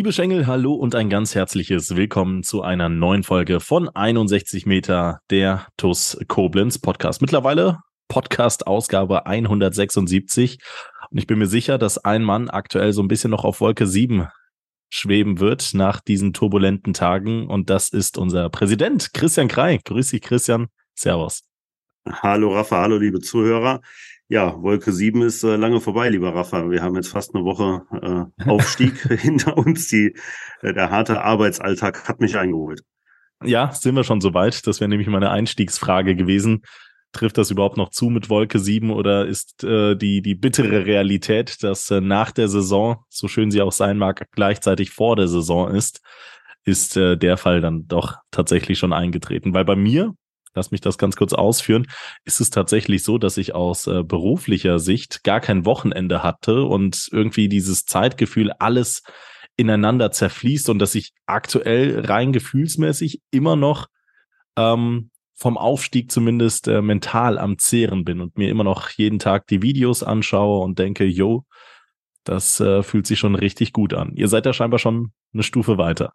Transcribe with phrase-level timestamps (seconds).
[0.00, 5.20] Liebe Schengel, hallo und ein ganz herzliches Willkommen zu einer neuen Folge von 61 Meter,
[5.28, 7.20] der TUS Koblenz Podcast.
[7.20, 10.58] Mittlerweile Podcast-Ausgabe 176.
[11.10, 13.86] Und ich bin mir sicher, dass ein Mann aktuell so ein bisschen noch auf Wolke
[13.86, 14.26] 7
[14.88, 17.46] schweben wird nach diesen turbulenten Tagen.
[17.46, 19.80] Und das ist unser Präsident, Christian Krei.
[19.84, 20.68] Grüß dich, Christian.
[20.94, 21.42] Servus.
[22.08, 23.82] Hallo Rafa, hallo liebe Zuhörer.
[24.30, 26.70] Ja, Wolke 7 ist äh, lange vorbei, lieber Rafa.
[26.70, 27.82] Wir haben jetzt fast eine Woche
[28.38, 29.88] äh, Aufstieg hinter uns.
[29.88, 30.14] Die,
[30.62, 32.82] äh, der harte Arbeitsalltag hat mich eingeholt.
[33.42, 34.68] Ja, sind wir schon so weit.
[34.68, 36.62] Das wäre nämlich meine Einstiegsfrage gewesen.
[37.10, 41.64] Trifft das überhaupt noch zu mit Wolke 7 oder ist äh, die, die bittere Realität,
[41.64, 45.74] dass äh, nach der Saison, so schön sie auch sein mag, gleichzeitig vor der Saison
[45.74, 46.02] ist,
[46.64, 49.54] ist äh, der Fall dann doch tatsächlich schon eingetreten?
[49.54, 50.14] Weil bei mir
[50.54, 51.86] lass mich das ganz kurz ausführen,
[52.24, 57.08] ist es tatsächlich so, dass ich aus äh, beruflicher Sicht gar kein Wochenende hatte und
[57.12, 59.02] irgendwie dieses Zeitgefühl alles
[59.56, 63.88] ineinander zerfließt und dass ich aktuell rein gefühlsmäßig immer noch
[64.56, 69.46] ähm, vom Aufstieg zumindest äh, mental am Zehren bin und mir immer noch jeden Tag
[69.46, 71.44] die Videos anschaue und denke, yo,
[72.24, 74.12] das äh, fühlt sich schon richtig gut an.
[74.14, 76.12] Ihr seid ja scheinbar schon eine Stufe weiter.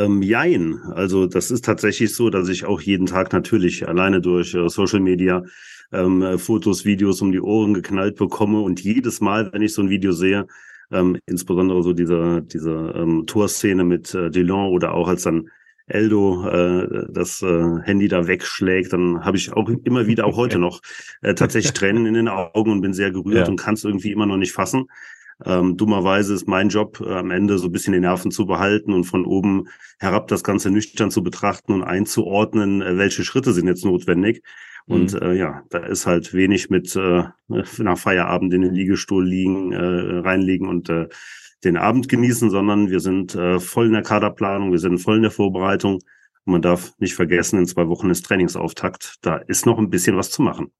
[0.00, 0.80] Ähm, jein.
[0.94, 5.00] Also das ist tatsächlich so, dass ich auch jeden Tag natürlich alleine durch äh, Social
[5.00, 5.44] Media
[5.92, 9.82] ähm, äh, Fotos, Videos um die Ohren geknallt bekomme und jedes Mal, wenn ich so
[9.82, 10.46] ein Video sehe,
[10.90, 15.50] ähm, insbesondere so diese diese ähm, Torszene mit äh, Delon oder auch als dann
[15.86, 20.58] Eldo äh, das äh, Handy da wegschlägt, dann habe ich auch immer wieder, auch heute
[20.66, 20.80] noch,
[21.20, 23.48] äh, tatsächlich Tränen in den Augen und bin sehr gerührt ja.
[23.48, 24.86] und kann es irgendwie immer noch nicht fassen.
[25.44, 28.92] Ähm, dummerweise ist mein Job äh, am Ende so ein bisschen die Nerven zu behalten
[28.92, 29.68] und von oben
[29.98, 34.42] herab das Ganze nüchtern zu betrachten und einzuordnen, äh, welche Schritte sind jetzt notwendig.
[34.86, 35.22] Und mhm.
[35.22, 37.24] äh, ja, da ist halt wenig mit äh,
[37.78, 41.08] nach Feierabend in den Liegestuhl liegen, äh, reinliegen und äh,
[41.64, 45.22] den Abend genießen, sondern wir sind äh, voll in der Kaderplanung, wir sind voll in
[45.22, 45.94] der Vorbereitung.
[46.44, 49.16] Und man darf nicht vergessen, in zwei Wochen ist Trainingsauftakt.
[49.20, 50.72] Da ist noch ein bisschen was zu machen.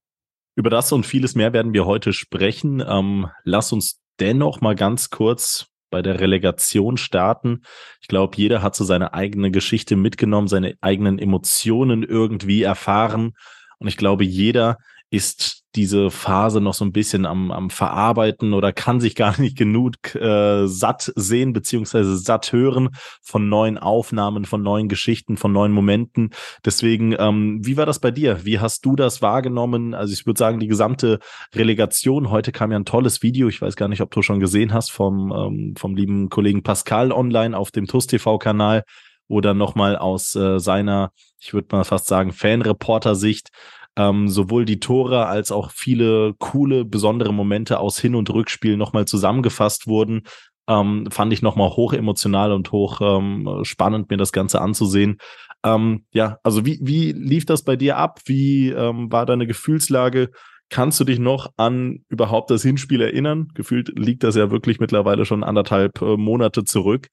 [0.55, 2.83] Über das und vieles mehr werden wir heute sprechen.
[2.85, 7.63] Ähm, lass uns dennoch mal ganz kurz bei der Relegation starten.
[8.01, 13.33] Ich glaube, jeder hat so seine eigene Geschichte mitgenommen, seine eigenen Emotionen irgendwie erfahren.
[13.79, 14.77] Und ich glaube, jeder
[15.09, 19.57] ist diese Phase noch so ein bisschen am, am Verarbeiten oder kann sich gar nicht
[19.57, 22.89] genug äh, satt sehen beziehungsweise satt hören
[23.21, 26.31] von neuen Aufnahmen, von neuen Geschichten, von neuen Momenten.
[26.65, 28.45] Deswegen, ähm, wie war das bei dir?
[28.45, 29.93] Wie hast du das wahrgenommen?
[29.93, 31.19] Also ich würde sagen, die gesamte
[31.55, 32.29] Relegation.
[32.29, 33.47] Heute kam ja ein tolles Video.
[33.47, 37.11] Ich weiß gar nicht, ob du schon gesehen hast vom, ähm, vom lieben Kollegen Pascal
[37.11, 38.83] online auf dem TUS TV-Kanal
[39.27, 43.49] oder nochmal aus äh, seiner, ich würde mal fast sagen, Fanreporter-Sicht
[43.97, 49.05] ähm, sowohl die Tore als auch viele coole, besondere Momente aus Hin- und Rückspiel nochmal
[49.05, 50.23] zusammengefasst wurden.
[50.67, 55.17] Ähm, fand ich nochmal hoch emotional und hoch ähm, spannend, mir das Ganze anzusehen.
[55.63, 58.21] Ähm, ja, also wie, wie lief das bei dir ab?
[58.25, 60.31] Wie ähm, war deine Gefühlslage?
[60.69, 63.49] Kannst du dich noch an überhaupt das Hinspiel erinnern?
[63.53, 67.07] Gefühlt liegt das ja wirklich mittlerweile schon anderthalb äh, Monate zurück.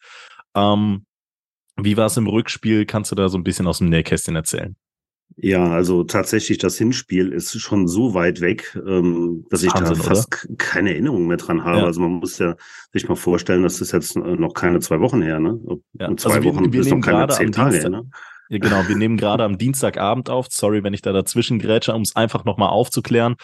[0.55, 1.07] Ähm,
[1.77, 2.87] wie war es im Rückspiel?
[2.87, 4.77] Kannst du da so ein bisschen aus dem Nähkästchen erzählen?
[5.41, 10.03] Ja, also tatsächlich, das Hinspiel ist schon so weit weg, ähm, dass ich Wahnsinn, da
[10.03, 10.57] fast oder?
[10.59, 11.79] keine Erinnerung mehr dran habe.
[11.79, 11.85] Ja.
[11.85, 12.57] Also man muss ja
[12.93, 15.61] sich mal vorstellen, das ist jetzt noch keine zwei Wochen her, ne?
[15.93, 16.15] Ja.
[16.17, 18.11] zwei also wir, Wochen wir ist noch keine zehn Tage her, ne?
[18.49, 18.89] Ja, genau.
[18.89, 20.47] Wir nehmen gerade am Dienstagabend auf.
[20.51, 23.37] Sorry, wenn ich da dazwischen grätsche, um es einfach nochmal aufzuklären.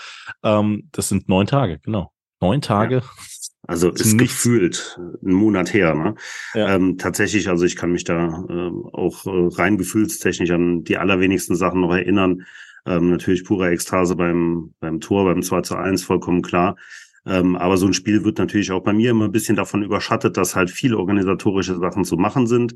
[0.42, 2.12] Ähm, das sind neun Tage, genau.
[2.40, 2.96] Neun Tage.
[2.96, 3.02] Ja.
[3.66, 4.42] Also ist Nichts.
[4.42, 5.94] gefühlt ein Monat her.
[5.94, 6.14] Ne?
[6.54, 6.74] Ja.
[6.74, 11.56] Ähm, tatsächlich, also ich kann mich da äh, auch äh, rein gefühlstechnisch an die allerwenigsten
[11.56, 12.44] Sachen noch erinnern.
[12.86, 16.76] Ähm, natürlich pure Ekstase beim, beim Tor, beim 2 zu 1, vollkommen klar.
[17.26, 20.36] Ähm, aber so ein Spiel wird natürlich auch bei mir immer ein bisschen davon überschattet,
[20.36, 22.74] dass halt viele organisatorische Sachen zu machen sind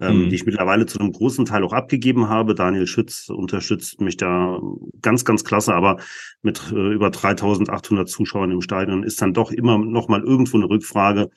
[0.00, 0.28] ähm, mhm.
[0.28, 2.54] die ich mittlerweile zu einem großen Teil auch abgegeben habe.
[2.54, 4.60] Daniel Schütz unterstützt mich da
[5.02, 5.98] ganz, ganz klasse, aber
[6.42, 10.68] mit äh, über 3800 Zuschauern im Stadion ist dann doch immer noch mal irgendwo eine
[10.68, 11.30] Rückfrage.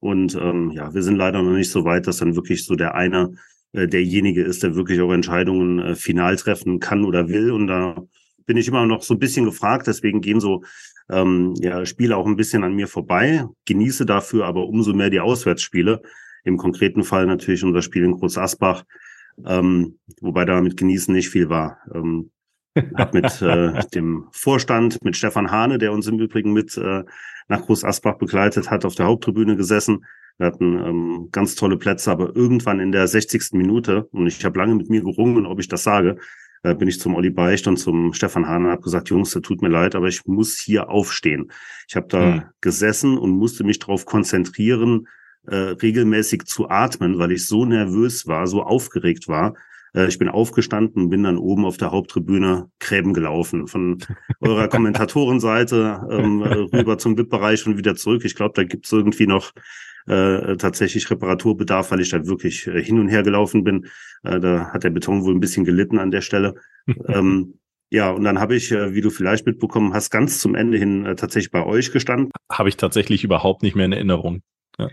[0.00, 2.94] Und ähm, ja, wir sind leider noch nicht so weit, dass dann wirklich so der
[2.94, 3.34] eine
[3.72, 7.52] äh, derjenige ist, der wirklich auch Entscheidungen äh, final treffen kann oder will.
[7.52, 8.02] Und da
[8.46, 9.86] bin ich immer noch so ein bisschen gefragt.
[9.86, 10.64] Deswegen gehen so
[11.10, 13.44] ähm, ja, Spiele auch ein bisschen an mir vorbei.
[13.66, 16.02] Genieße dafür aber umso mehr die Auswärtsspiele,
[16.44, 18.84] Im konkreten Fall natürlich unser Spiel in Groß Asbach,
[19.46, 21.78] ähm, wobei da mit Genießen nicht viel war.
[21.94, 22.30] Ähm,
[22.94, 27.04] hab mit äh, dem Vorstand, mit Stefan Hane, der uns im Übrigen mit äh,
[27.48, 30.04] nach Groß Asbach begleitet hat, auf der Haupttribüne gesessen.
[30.38, 33.52] Wir hatten ähm, ganz tolle Plätze, aber irgendwann in der 60.
[33.52, 36.16] Minute, und ich habe lange mit mir gerungen, ob ich das sage,
[36.62, 39.42] äh, bin ich zum Olli Beicht und zum Stefan Hahn und habe gesagt, Jungs, das
[39.42, 41.50] tut mir leid, aber ich muss hier aufstehen.
[41.88, 42.42] Ich habe da mhm.
[42.60, 45.08] gesessen und musste mich darauf konzentrieren,
[45.46, 49.54] äh, regelmäßig zu atmen, weil ich so nervös war, so aufgeregt war.
[49.94, 53.66] Äh, ich bin aufgestanden, bin dann oben auf der Haupttribüne Gräben gelaufen.
[53.66, 53.98] Von
[54.40, 58.24] eurer Kommentatorenseite ähm, rüber zum VIP-Bereich und wieder zurück.
[58.24, 59.52] Ich glaube, da gibt's irgendwie noch
[60.06, 63.86] äh, tatsächlich Reparaturbedarf, weil ich da wirklich äh, hin und her gelaufen bin.
[64.22, 66.54] Äh, da hat der Beton wohl ein bisschen gelitten an der Stelle.
[67.08, 67.54] ähm,
[67.92, 71.06] ja, und dann habe ich, äh, wie du vielleicht mitbekommen hast, ganz zum Ende hin
[71.06, 72.30] äh, tatsächlich bei euch gestanden.
[72.50, 74.42] Habe ich tatsächlich überhaupt nicht mehr in Erinnerung.
[74.78, 74.88] Ja,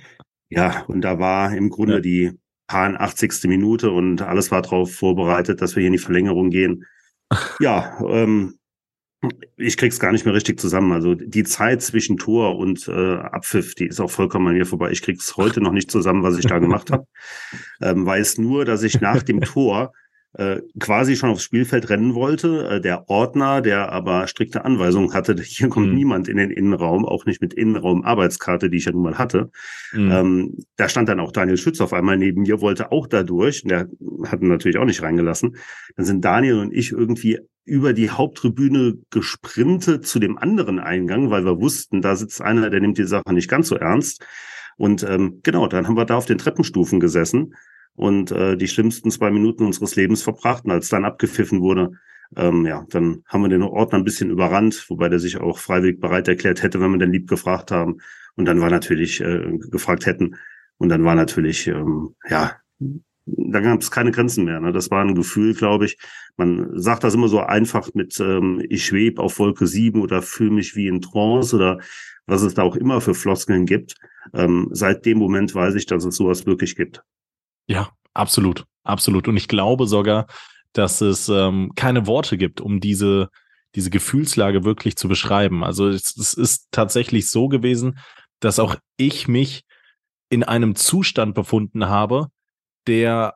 [0.49, 1.99] ja und da war im Grunde ja.
[2.01, 3.45] die paar 80.
[3.45, 6.85] Minute und alles war darauf vorbereitet, dass wir hier in die Verlängerung gehen.
[7.59, 8.57] Ja, ähm,
[9.57, 10.91] ich krieg's gar nicht mehr richtig zusammen.
[10.91, 14.91] Also die Zeit zwischen Tor und äh, Abpfiff, die ist auch vollkommen an mir vorbei.
[14.91, 17.05] Ich krieg's heute noch nicht zusammen, was ich da gemacht habe.
[17.81, 19.93] Ähm, weiß nur, dass ich nach dem Tor
[20.37, 22.69] äh, quasi schon aufs Spielfeld rennen wollte.
[22.69, 25.95] Äh, der Ordner, der aber strikte Anweisungen hatte, hier kommt mhm.
[25.95, 29.49] niemand in den Innenraum, auch nicht mit Innenraum-Arbeitskarte, die ich ja nun mal hatte.
[29.93, 30.11] Mhm.
[30.11, 33.63] Ähm, da stand dann auch Daniel Schütz auf einmal neben mir, wollte auch da durch.
[33.63, 33.89] Der
[34.27, 35.57] hat ihn natürlich auch nicht reingelassen.
[35.95, 41.45] Dann sind Daniel und ich irgendwie über die Haupttribüne gesprintet zu dem anderen Eingang, weil
[41.45, 44.23] wir wussten, da sitzt einer, der nimmt die Sache nicht ganz so ernst.
[44.77, 47.55] Und ähm, genau, dann haben wir da auf den Treppenstufen gesessen
[47.97, 50.65] und äh, die schlimmsten zwei Minuten unseres Lebens verbracht.
[50.65, 51.93] Und als dann abgepfiffen wurde,
[52.35, 55.99] ähm, ja, dann haben wir den Ordner ein bisschen überrannt, wobei der sich auch freiwillig
[55.99, 57.97] bereit erklärt hätte, wenn wir den lieb gefragt haben.
[58.35, 60.35] Und dann war natürlich äh, gefragt hätten.
[60.77, 62.57] Und dann war natürlich, ähm, ja,
[63.25, 64.59] da gab es keine Grenzen mehr.
[64.59, 64.71] Ne?
[64.71, 65.97] Das war ein Gefühl, glaube ich.
[66.37, 70.51] Man sagt das immer so einfach mit ähm, ich schweb auf Wolke 7 oder fühle
[70.51, 71.79] mich wie in Trance oder
[72.27, 73.95] was es da auch immer für Floskeln gibt.
[74.35, 77.03] Ähm, seit dem Moment weiß ich, dass es sowas wirklich gibt.
[77.67, 79.27] Ja, absolut, absolut.
[79.27, 80.27] Und ich glaube sogar,
[80.73, 83.29] dass es ähm, keine Worte gibt, um diese,
[83.75, 85.63] diese Gefühlslage wirklich zu beschreiben.
[85.63, 87.97] Also es, es ist tatsächlich so gewesen,
[88.39, 89.63] dass auch ich mich
[90.29, 92.27] in einem Zustand befunden habe,
[92.85, 93.35] der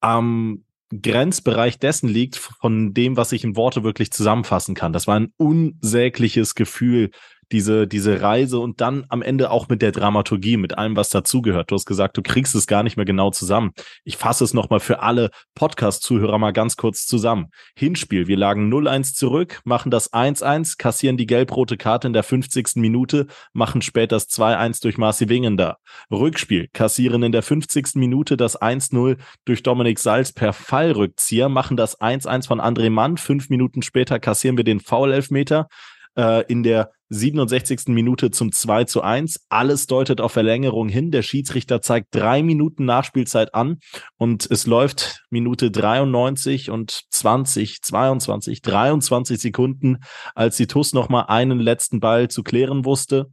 [0.00, 4.92] am Grenzbereich dessen liegt, von dem, was ich in Worte wirklich zusammenfassen kann.
[4.92, 7.10] Das war ein unsägliches Gefühl,
[7.52, 11.70] diese, diese Reise und dann am Ende auch mit der Dramaturgie, mit allem, was dazugehört.
[11.70, 13.72] Du hast gesagt, du kriegst es gar nicht mehr genau zusammen.
[14.04, 17.48] Ich fasse es nochmal für alle Podcast-Zuhörer mal ganz kurz zusammen.
[17.76, 22.76] Hinspiel, wir lagen 0-1 zurück, machen das 1-1, kassieren die gelb-rote Karte in der 50.
[22.76, 25.78] Minute, machen später das 2-1 durch Marci Wingender.
[26.10, 27.94] Rückspiel, kassieren in der 50.
[27.94, 33.16] Minute das 1-0 durch Dominik Salz per Fallrückzieher, machen das 1-1 von André Mann.
[33.16, 35.68] Fünf Minuten später kassieren wir den Foul-Elfmeter
[36.16, 37.88] äh, in der 67.
[37.88, 39.46] Minute zum 2 zu 1.
[39.48, 41.10] Alles deutet auf Verlängerung hin.
[41.10, 43.78] Der Schiedsrichter zeigt drei Minuten Nachspielzeit an
[44.16, 49.98] und es läuft Minute 93 und 20, 22, 23 Sekunden,
[50.34, 53.32] als die TUS nochmal einen letzten Ball zu klären wusste.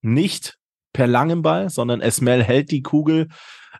[0.00, 0.58] Nicht
[0.92, 3.28] per langem Ball, sondern Esmel hält die Kugel,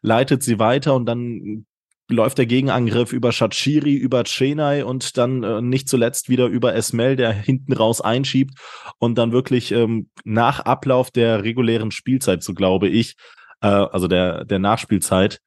[0.03, 1.67] leitet sie weiter und dann
[2.13, 7.17] läuft der Gegenangriff über Shachiri, über Chenai und dann äh, nicht zuletzt wieder über Esmel,
[7.17, 8.55] der hinten raus einschiebt
[8.99, 13.17] und dann wirklich ähm, nach Ablauf der regulären Spielzeit, so glaube ich,
[13.61, 15.41] äh, also der, der Nachspielzeit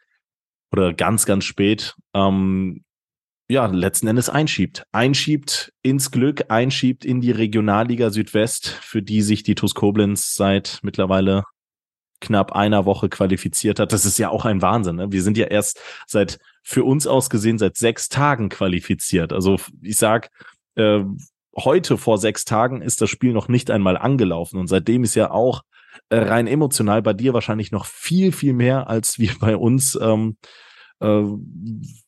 [0.72, 2.84] oder ganz, ganz spät, ähm,
[3.48, 4.84] ja, letzten Endes einschiebt.
[4.92, 10.80] Einschiebt ins Glück, einschiebt in die Regionalliga Südwest, für die sich die TuS Koblenz seit
[10.82, 11.44] mittlerweile
[12.22, 13.94] knapp einer Woche qualifiziert hat.
[13.94, 14.96] Das ist ja auch ein Wahnsinn.
[14.96, 15.12] Ne?
[15.12, 19.32] Wir sind ja erst seit, für uns aus gesehen, seit sechs Tagen qualifiziert.
[19.32, 20.32] Also ich sag,
[20.74, 21.02] äh,
[21.56, 25.30] heute vor sechs Tagen ist das Spiel noch nicht einmal angelaufen und seitdem ist ja
[25.30, 25.62] auch
[26.10, 30.38] äh, rein emotional bei dir wahrscheinlich noch viel, viel mehr als wir bei uns ähm,
[31.02, 31.22] äh,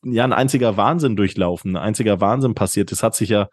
[0.03, 2.91] ja ein einziger Wahnsinn durchlaufen, ein einziger Wahnsinn passiert.
[2.91, 3.49] Es hat sich ja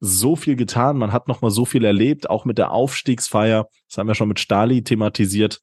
[0.00, 3.68] so viel getan, man hat noch mal so viel erlebt, auch mit der Aufstiegsfeier.
[3.88, 5.62] Das haben wir schon mit Stali thematisiert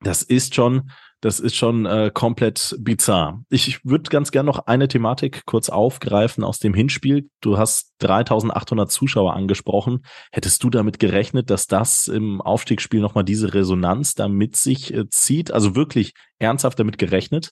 [0.00, 3.42] das ist schon, das ist schon äh, komplett bizarr.
[3.50, 7.28] Ich würde ganz gern noch eine Thematik kurz aufgreifen aus dem Hinspiel.
[7.40, 10.04] Du hast 3800 Zuschauer angesprochen.
[10.30, 15.08] Hättest du damit gerechnet, dass das im Aufstiegsspiel nochmal diese Resonanz da mit sich äh,
[15.08, 15.50] zieht?
[15.50, 17.50] Also wirklich ernsthaft damit gerechnet?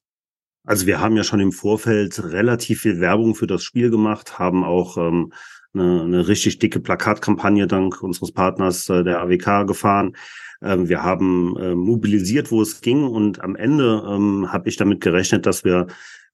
[0.64, 4.64] Also wir haben ja schon im Vorfeld relativ viel Werbung für das Spiel gemacht, haben
[4.64, 5.32] auch ähm,
[5.74, 10.16] eine, eine richtig dicke Plakatkampagne dank unseres Partners äh, der AWK gefahren.
[10.62, 15.00] Ähm, wir haben äh, mobilisiert, wo es ging und am Ende ähm, habe ich damit
[15.00, 15.86] gerechnet, dass wir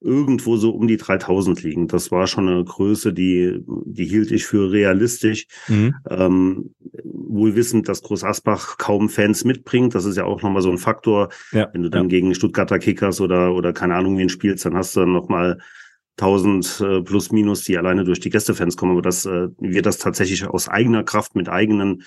[0.03, 1.87] irgendwo so um die 3000 liegen.
[1.87, 5.47] Das war schon eine Größe, die, die hielt ich für realistisch.
[5.69, 5.95] Mhm.
[6.11, 6.75] Ähm,
[7.05, 9.95] wohl wissend, dass Groß Asbach kaum Fans mitbringt.
[9.95, 11.31] Das ist ja auch nochmal so ein Faktor.
[11.53, 12.09] Ja, Wenn du dann ja.
[12.09, 15.59] gegen Stuttgarter Kickers oder, oder keine Ahnung wen spielst, dann hast du dann nochmal
[16.19, 18.93] 1000 äh, plus minus, die alleine durch die Gästefans kommen.
[18.93, 22.03] Aber dass äh, wir das tatsächlich aus eigener Kraft mit eigenen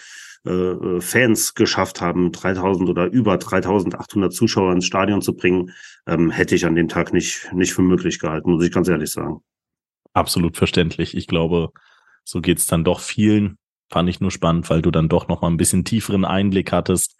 [0.45, 5.71] äh, äh Fans geschafft haben, 3000 oder über 3800 Zuschauer ins Stadion zu bringen,
[6.07, 9.11] ähm, hätte ich an dem Tag nicht, nicht für möglich gehalten, muss ich ganz ehrlich
[9.11, 9.41] sagen.
[10.13, 11.15] Absolut verständlich.
[11.15, 11.71] Ich glaube,
[12.23, 13.57] so geht's dann doch vielen.
[13.89, 17.19] Fand ich nur spannend, weil du dann doch noch mal ein bisschen tieferen Einblick hattest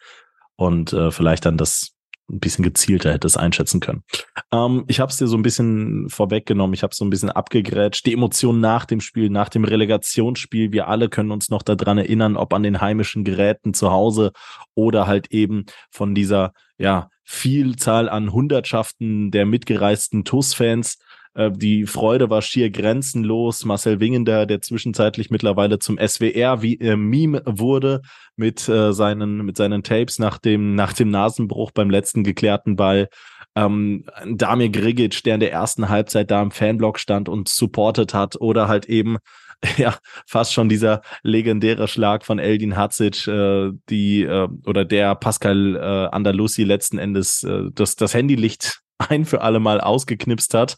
[0.55, 1.94] und äh, vielleicht dann das
[2.29, 4.03] ein bisschen gezielter hättest einschätzen können.
[4.51, 8.05] Ähm, ich habe es dir so ein bisschen vorweggenommen, ich habe so ein bisschen abgegrätscht.
[8.05, 12.36] Die Emotionen nach dem Spiel, nach dem Relegationsspiel, wir alle können uns noch daran erinnern,
[12.36, 14.32] ob an den heimischen Geräten zu Hause
[14.74, 20.98] oder halt eben von dieser ja, Vielzahl an Hundertschaften der mitgereisten TUS-Fans.
[21.35, 23.65] Äh, die Freude war schier grenzenlos.
[23.65, 28.01] Marcel Wingender, der zwischenzeitlich mittlerweile zum SWR-Meme äh, wurde
[28.35, 33.09] mit äh, seinen mit seinen Tapes nach dem nach dem Nasenbruch beim letzten geklärten Ball.
[33.55, 38.35] Ähm, Damir Grigic, der in der ersten Halbzeit da im Fanblock stand und supportet hat,
[38.41, 39.17] oder halt eben
[39.77, 39.95] ja,
[40.27, 46.15] fast schon dieser legendäre Schlag von Eldin Hatzic, äh, die äh, oder der Pascal äh,
[46.15, 50.77] Andalusi letzten Endes äh, das, das Handylicht ein für alle Mal ausgeknipst hat.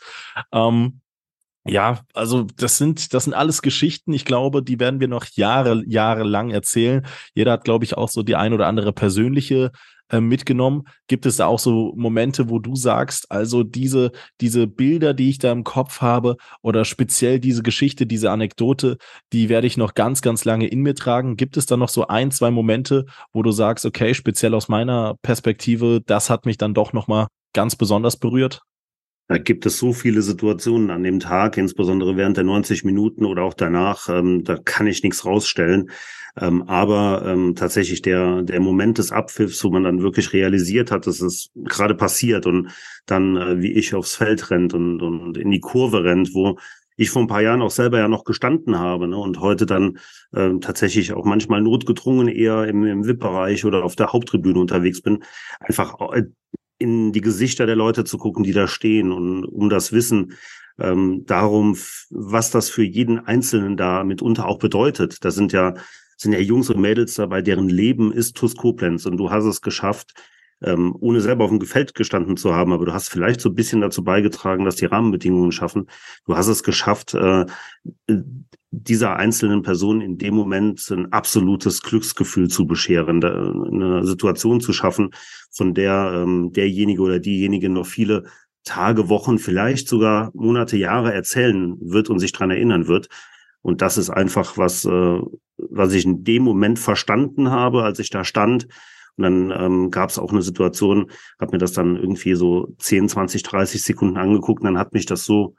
[0.51, 1.01] Ähm,
[1.67, 4.13] ja, also das sind, das sind alles Geschichten.
[4.13, 7.05] Ich glaube, die werden wir noch Jahre, Jahre lang erzählen.
[7.33, 9.71] Jeder hat, glaube ich, auch so die ein oder andere persönliche
[10.09, 10.83] äh, mitgenommen.
[11.07, 15.39] Gibt es da auch so Momente, wo du sagst, also diese, diese Bilder, die ich
[15.39, 18.97] da im Kopf habe oder speziell diese Geschichte, diese Anekdote,
[19.33, 21.36] die werde ich noch ganz, ganz lange in mir tragen.
[21.36, 25.15] Gibt es da noch so ein, zwei Momente, wo du sagst, okay, speziell aus meiner
[25.21, 28.62] Perspektive, das hat mich dann doch nochmal ganz besonders berührt?
[29.27, 33.43] Da gibt es so viele Situationen an dem Tag, insbesondere während der 90 Minuten oder
[33.43, 34.07] auch danach.
[34.10, 35.91] Ähm, da kann ich nichts rausstellen.
[36.39, 41.07] Ähm, aber ähm, tatsächlich der, der Moment des Abpfiffs, wo man dann wirklich realisiert hat,
[41.07, 42.69] dass es gerade passiert und
[43.05, 46.57] dann, äh, wie ich aufs Feld rennt und, und in die Kurve rennt, wo
[46.96, 50.00] ich vor ein paar Jahren auch selber ja noch gestanden habe ne, und heute dann
[50.34, 55.24] äh, tatsächlich auch manchmal notgedrungen eher im, im VIP-Bereich oder auf der Haupttribüne unterwegs bin,
[55.60, 56.24] einfach äh,
[56.77, 60.34] in die Gesichter der Leute zu gucken, die da stehen und um das Wissen
[60.79, 61.77] ähm, darum,
[62.10, 65.24] was das für jeden Einzelnen da mitunter auch bedeutet.
[65.25, 65.74] Da sind ja
[66.17, 69.62] sind ja Jungs und Mädels dabei, deren Leben ist TuS Koblenz und du hast es
[69.62, 70.15] geschafft,
[70.63, 73.55] ähm, ohne selber auf dem Gefeld gestanden zu haben, aber du hast vielleicht so ein
[73.55, 75.87] bisschen dazu beigetragen, dass die Rahmenbedingungen schaffen.
[76.25, 77.45] Du hast es geschafft, äh,
[78.71, 85.11] dieser einzelnen Person in dem Moment ein absolutes Glücksgefühl zu bescheren, eine Situation zu schaffen,
[85.51, 88.25] von der ähm, derjenige oder diejenige noch viele
[88.65, 93.07] Tage, Wochen, vielleicht sogar Monate, Jahre erzählen wird und sich dran erinnern wird.
[93.61, 95.19] Und das ist einfach was, äh,
[95.57, 98.67] was ich in dem Moment verstanden habe, als ich da stand.
[99.17, 103.09] Und dann ähm, gab es auch eine Situation, habe mir das dann irgendwie so 10,
[103.09, 105.55] 20, 30 Sekunden angeguckt und dann hat mich das so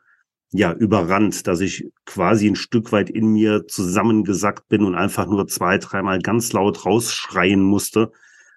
[0.50, 5.46] ja überrannt, dass ich quasi ein Stück weit in mir zusammengesackt bin und einfach nur
[5.46, 8.12] zwei, dreimal ganz laut rausschreien musste.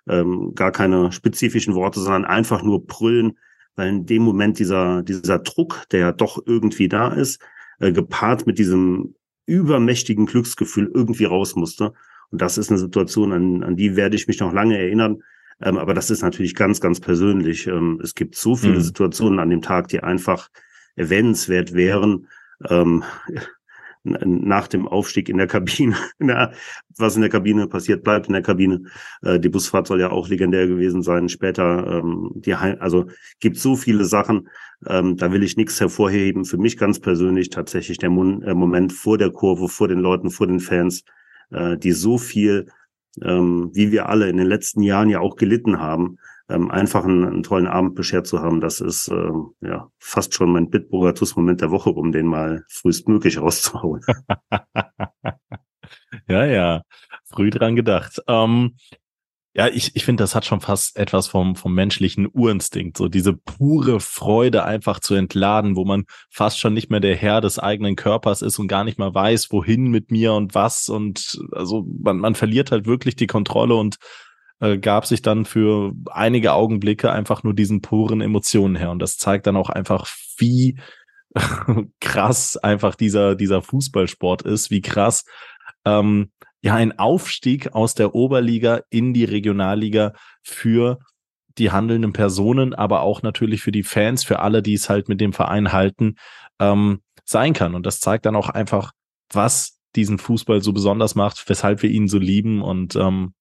[0.07, 3.37] Ähm, gar keine spezifischen Worte, sondern einfach nur brüllen,
[3.75, 7.41] weil in dem Moment dieser, dieser Druck, der ja doch irgendwie da ist,
[7.79, 9.15] äh, gepaart mit diesem
[9.45, 11.93] übermächtigen Glücksgefühl irgendwie raus musste.
[12.31, 15.21] Und das ist eine Situation, an, an die werde ich mich noch lange erinnern.
[15.61, 17.67] Ähm, aber das ist natürlich ganz, ganz persönlich.
[17.67, 18.81] Ähm, es gibt so viele mhm.
[18.81, 20.49] Situationen an dem Tag, die einfach
[20.95, 22.27] erwähnenswert wären.
[22.69, 23.03] Ähm,
[24.03, 26.51] nach dem Aufstieg in der Kabine, na,
[26.97, 28.83] was in der Kabine passiert, bleibt in der Kabine.
[29.21, 31.29] Äh, die Busfahrt soll ja auch legendär gewesen sein.
[31.29, 33.07] Später, ähm, die, also
[33.39, 34.49] gibt so viele Sachen.
[34.87, 36.45] Ähm, da will ich nichts hervorheben.
[36.45, 40.31] Für mich ganz persönlich tatsächlich der Mon äh, Moment vor der Kurve, vor den Leuten,
[40.31, 41.03] vor den Fans,
[41.51, 42.67] äh, die so viel,
[43.21, 46.17] ähm, wie wir alle in den letzten Jahren ja auch gelitten haben,
[46.49, 49.31] ähm, einfach einen, einen, tollen Abend beschert zu haben, das ist äh,
[49.61, 54.01] ja fast schon mein Bitburger TUS-Moment der Woche, um den mal frühestmöglich rauszuhauen.
[56.27, 56.81] ja, ja,
[57.25, 58.21] früh dran gedacht.
[58.27, 58.75] Ähm,
[59.53, 63.33] ja, ich, ich finde, das hat schon fast etwas vom, vom menschlichen Urinstinkt, so diese
[63.33, 67.97] pure Freude einfach zu entladen, wo man fast schon nicht mehr der Herr des eigenen
[67.97, 70.87] Körpers ist und gar nicht mal weiß, wohin mit mir und was.
[70.87, 73.97] Und also man, man verliert halt wirklich die Kontrolle und
[74.61, 78.91] äh, gab sich dann für einige Augenblicke einfach nur diesen puren Emotionen her.
[78.91, 80.79] Und das zeigt dann auch einfach, wie
[81.99, 85.25] krass einfach dieser, dieser Fußballsport ist, wie krass
[85.83, 86.31] ähm,
[86.61, 90.13] ja ein Aufstieg aus der Oberliga in die Regionalliga
[90.43, 90.99] für
[91.57, 95.19] die handelnden Personen, aber auch natürlich für die Fans, für alle, die es halt mit
[95.19, 96.15] dem Verein halten,
[96.59, 97.75] ähm, sein kann.
[97.75, 98.91] Und das zeigt dann auch einfach,
[99.31, 102.61] was diesen Fußball so besonders macht, weshalb wir ihn so lieben.
[102.61, 103.33] Und ähm,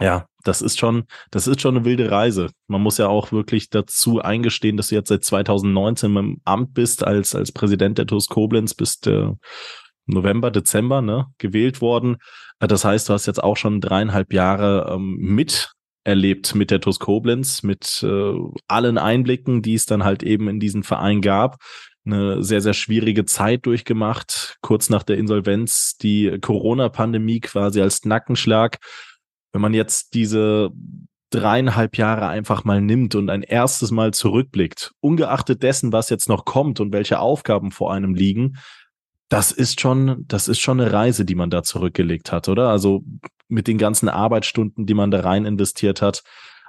[0.00, 2.50] ja, das ist schon, das ist schon eine wilde Reise.
[2.66, 7.04] Man muss ja auch wirklich dazu eingestehen, dass du jetzt seit 2019 im Amt bist
[7.04, 9.30] als, als Präsident der TuS Koblenz, bist äh,
[10.06, 12.16] November, Dezember ne, gewählt worden.
[12.62, 16.98] Äh, das heißt, du hast jetzt auch schon dreieinhalb Jahre ähm, miterlebt mit der TuS
[16.98, 18.34] Koblenz, mit äh,
[18.68, 21.56] allen Einblicken, die es dann halt eben in diesen Verein gab.
[22.04, 28.78] Eine sehr, sehr schwierige Zeit durchgemacht, kurz nach der Insolvenz, die Corona-Pandemie quasi als Nackenschlag.
[29.52, 30.70] Wenn man jetzt diese
[31.30, 36.44] dreieinhalb Jahre einfach mal nimmt und ein erstes Mal zurückblickt, ungeachtet dessen, was jetzt noch
[36.44, 38.58] kommt und welche Aufgaben vor einem liegen,
[39.28, 42.68] das ist schon, das ist schon eine Reise, die man da zurückgelegt hat, oder?
[42.68, 43.02] Also
[43.48, 46.22] mit den ganzen Arbeitsstunden, die man da rein investiert hat.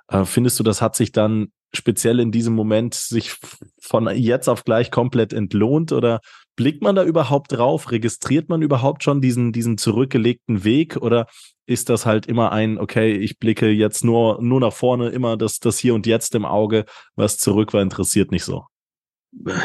[0.08, 3.36] Äh, findest du, das hat sich dann speziell in diesem Moment sich
[3.82, 6.20] von jetzt auf gleich komplett entlohnt oder
[6.56, 7.92] blickt man da überhaupt drauf?
[7.92, 11.28] Registriert man überhaupt schon diesen, diesen zurückgelegten Weg oder
[11.66, 15.60] ist das halt immer ein, okay, ich blicke jetzt nur, nur nach vorne, immer das,
[15.60, 18.66] das hier und jetzt im Auge, was zurück war, interessiert nicht so?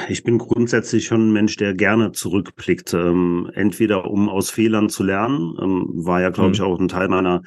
[0.08, 2.94] Ich bin grundsätzlich schon ein Mensch, der gerne zurückblickt.
[2.94, 6.54] Ähm, entweder um aus Fehlern zu lernen, ähm, war ja, glaube mhm.
[6.54, 7.42] ich, auch ein Teil meiner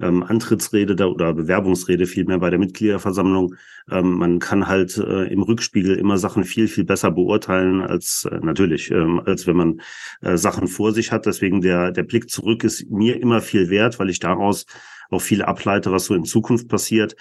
[0.00, 3.54] ähm, Antrittsrede da, oder Bewerbungsrede vielmehr bei der Mitgliederversammlung.
[3.90, 8.38] Ähm, man kann halt äh, im Rückspiegel immer Sachen viel, viel besser beurteilen als äh,
[8.42, 9.80] natürlich, ähm, als wenn man
[10.22, 11.26] äh, Sachen vor sich hat.
[11.26, 14.66] Deswegen der, der Blick zurück ist mir immer viel wert, weil ich daraus
[15.10, 17.16] auch viel ableite, was so in Zukunft passiert.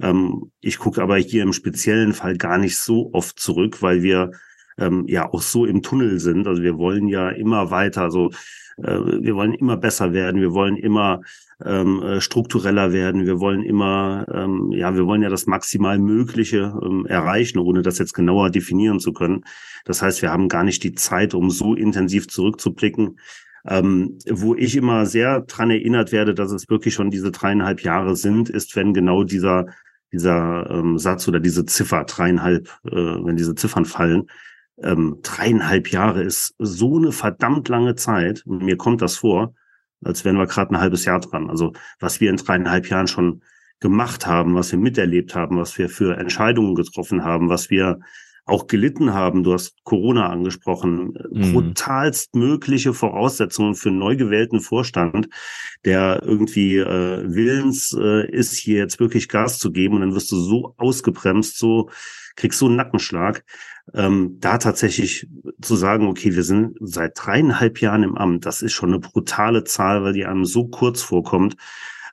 [0.00, 4.32] Ähm, ich gucke aber hier im speziellen Fall gar nicht so oft zurück, weil wir
[4.78, 6.46] ähm, ja auch so im Tunnel sind.
[6.46, 8.30] Also wir wollen ja immer weiter, also
[8.78, 11.20] äh, wir wollen immer besser werden, wir wollen immer
[11.64, 16.78] ähm, äh, struktureller werden, wir wollen immer, ähm, ja, wir wollen ja das maximal Mögliche
[16.84, 19.44] ähm, erreichen, ohne das jetzt genauer definieren zu können.
[19.84, 23.18] Das heißt, wir haben gar nicht die Zeit, um so intensiv zurückzublicken.
[23.66, 28.16] Ähm, wo ich immer sehr dran erinnert werde, dass es wirklich schon diese dreieinhalb Jahre
[28.16, 29.66] sind, ist, wenn genau dieser
[30.12, 34.28] dieser ähm, Satz oder diese Ziffer dreieinhalb, äh, wenn diese Ziffern fallen,
[34.82, 38.42] ähm, dreieinhalb Jahre ist so eine verdammt lange Zeit.
[38.46, 39.54] Mir kommt das vor,
[40.04, 41.50] als wären wir gerade ein halbes Jahr dran.
[41.50, 43.42] Also was wir in dreieinhalb Jahren schon
[43.80, 48.00] gemacht haben, was wir miterlebt haben, was wir für Entscheidungen getroffen haben, was wir
[48.48, 49.42] auch gelitten haben.
[49.42, 51.14] Du hast Corona angesprochen.
[51.30, 51.52] Mhm.
[51.52, 55.28] Brutalst mögliche Voraussetzungen für einen neu gewählten Vorstand,
[55.84, 60.32] der irgendwie äh, willens äh, ist, hier jetzt wirklich Gas zu geben und dann wirst
[60.32, 61.90] du so ausgebremst, so
[62.36, 63.44] kriegst so einen Nackenschlag.
[63.94, 65.26] Ähm, da tatsächlich
[65.60, 69.64] zu sagen, okay, wir sind seit dreieinhalb Jahren im Amt, das ist schon eine brutale
[69.64, 71.56] Zahl, weil die einem so kurz vorkommt.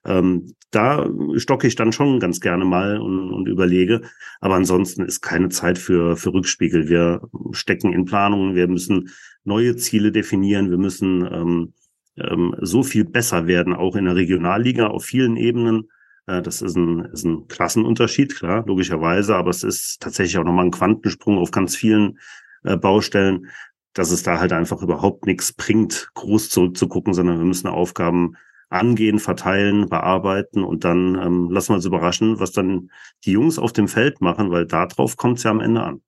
[0.06, 4.02] Ähm, da stocke ich dann schon ganz gerne mal und, und überlege.
[4.42, 6.90] Aber ansonsten ist keine Zeit für, für Rückspiegel.
[6.90, 9.10] Wir stecken in Planungen, wir müssen
[9.44, 11.74] neue Ziele definieren, wir müssen ähm,
[12.18, 15.90] ähm, so viel besser werden, auch in der Regionalliga auf vielen Ebenen.
[16.28, 20.66] Äh, das ist ein, ist ein Klassenunterschied, klar, logischerweise, aber es ist tatsächlich auch nochmal
[20.66, 22.20] ein Quantensprung auf ganz vielen
[22.64, 23.48] äh, Baustellen,
[23.94, 28.36] dass es da halt einfach überhaupt nichts bringt, groß zurückzugucken, sondern wir müssen Aufgaben
[28.76, 32.92] angehen, verteilen, bearbeiten und dann ähm, lassen wir uns überraschen, was dann
[33.24, 36.02] die Jungs auf dem Feld machen, weil darauf kommt es ja am Ende an.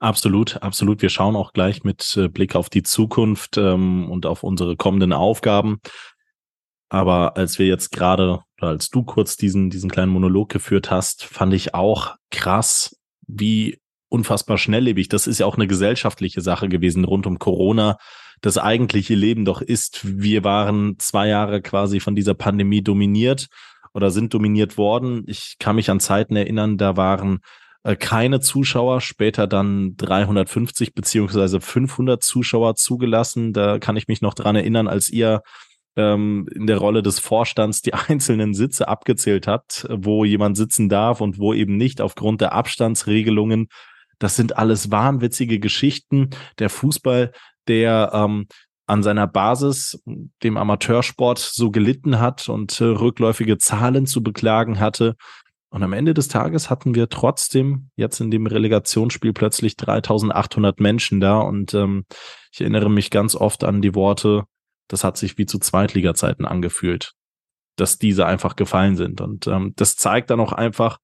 [0.00, 1.00] Absolut, absolut.
[1.00, 5.12] Wir schauen auch gleich mit äh, Blick auf die Zukunft ähm, und auf unsere kommenden
[5.12, 5.78] Aufgaben.
[6.88, 11.24] Aber als wir jetzt gerade, oder als du kurz diesen, diesen kleinen Monolog geführt hast,
[11.24, 12.96] fand ich auch krass,
[13.28, 15.08] wie unfassbar schnelllebig.
[15.08, 17.96] Das ist ja auch eine gesellschaftliche Sache gewesen rund um Corona.
[18.42, 23.48] Das eigentliche Leben doch ist, wir waren zwei Jahre quasi von dieser Pandemie dominiert
[23.94, 25.22] oder sind dominiert worden.
[25.26, 27.40] Ich kann mich an Zeiten erinnern, da waren
[27.84, 33.52] äh, keine Zuschauer, später dann 350 beziehungsweise 500 Zuschauer zugelassen.
[33.52, 35.42] Da kann ich mich noch dran erinnern, als ihr
[35.96, 41.20] ähm, in der Rolle des Vorstands die einzelnen Sitze abgezählt hat, wo jemand sitzen darf
[41.20, 43.68] und wo eben nicht aufgrund der Abstandsregelungen.
[44.18, 46.30] Das sind alles wahnwitzige Geschichten.
[46.60, 47.32] Der Fußball,
[47.68, 48.46] der ähm,
[48.86, 50.02] an seiner Basis
[50.42, 55.14] dem Amateursport so gelitten hat und äh, rückläufige Zahlen zu beklagen hatte.
[55.70, 61.20] Und am Ende des Tages hatten wir trotzdem jetzt in dem Relegationsspiel plötzlich 3800 Menschen
[61.20, 61.38] da.
[61.38, 62.04] Und ähm,
[62.52, 64.44] ich erinnere mich ganz oft an die Worte
[64.92, 67.14] das hat sich wie zu Zweitliga-Zeiten angefühlt.
[67.76, 69.22] dass diese einfach gefallen sind.
[69.22, 70.98] Und ähm, das zeigt dann auch einfach,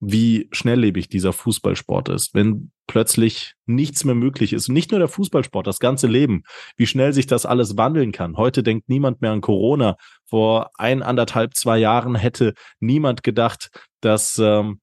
[0.00, 2.34] wie schnelllebig dieser Fußballsport ist.
[2.34, 4.68] Wenn plötzlich nichts mehr möglich ist.
[4.68, 6.42] Und nicht nur der Fußballsport, das ganze Leben,
[6.76, 8.36] wie schnell sich das alles wandeln kann.
[8.36, 9.96] Heute denkt niemand mehr an Corona.
[10.26, 14.80] Vor ein, anderthalb, zwei Jahren hätte niemand gedacht, dass, ähm,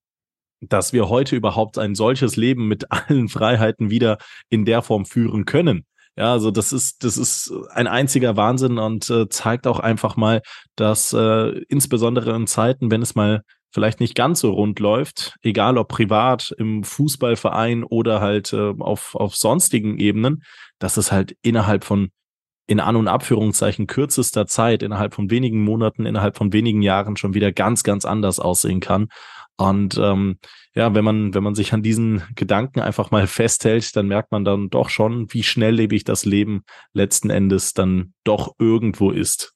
[0.61, 5.43] dass wir heute überhaupt ein solches Leben mit allen Freiheiten wieder in der Form führen
[5.43, 5.85] können.
[6.15, 10.41] Ja, also das ist, das ist ein einziger Wahnsinn und äh, zeigt auch einfach mal,
[10.77, 15.77] dass äh, insbesondere in Zeiten, wenn es mal vielleicht nicht ganz so rund läuft, egal
[15.77, 20.43] ob privat, im Fußballverein oder halt äh, auf, auf sonstigen Ebenen,
[20.79, 22.09] dass es halt innerhalb von
[22.67, 27.33] in An- und Abführungszeichen kürzester Zeit, innerhalb von wenigen Monaten, innerhalb von wenigen Jahren schon
[27.33, 29.07] wieder ganz, ganz anders aussehen kann.
[29.55, 30.37] Und ähm,
[30.75, 34.43] ja, wenn man, wenn man sich an diesen Gedanken einfach mal festhält, dann merkt man
[34.43, 39.55] dann doch schon, wie schnelllebig das Leben letzten Endes dann doch irgendwo ist.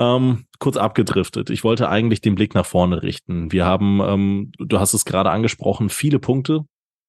[0.00, 1.50] Ähm, kurz abgedriftet.
[1.50, 3.52] Ich wollte eigentlich den Blick nach vorne richten.
[3.52, 6.62] Wir haben, ähm, du hast es gerade angesprochen, viele Punkte,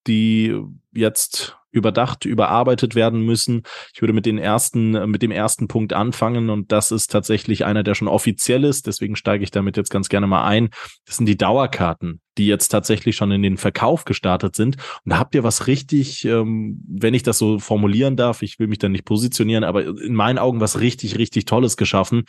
[0.07, 0.55] die
[0.93, 3.63] jetzt überdacht, überarbeitet werden müssen.
[3.93, 7.83] Ich würde mit den ersten, mit dem ersten Punkt anfangen und das ist tatsächlich einer,
[7.83, 8.87] der schon offiziell ist.
[8.87, 10.69] Deswegen steige ich damit jetzt ganz gerne mal ein.
[11.05, 14.77] Das sind die Dauerkarten, die jetzt tatsächlich schon in den Verkauf gestartet sind.
[15.03, 18.67] Und da habt ihr was richtig, ähm, wenn ich das so formulieren darf, ich will
[18.67, 22.23] mich da nicht positionieren, aber in meinen Augen was richtig, richtig Tolles geschaffen.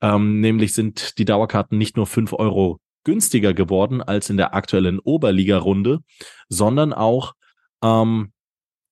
[0.00, 4.98] Ähm, nämlich sind die Dauerkarten nicht nur fünf Euro günstiger geworden als in der aktuellen
[4.98, 6.00] Oberliga-Runde,
[6.48, 7.34] sondern auch
[7.82, 8.32] ähm,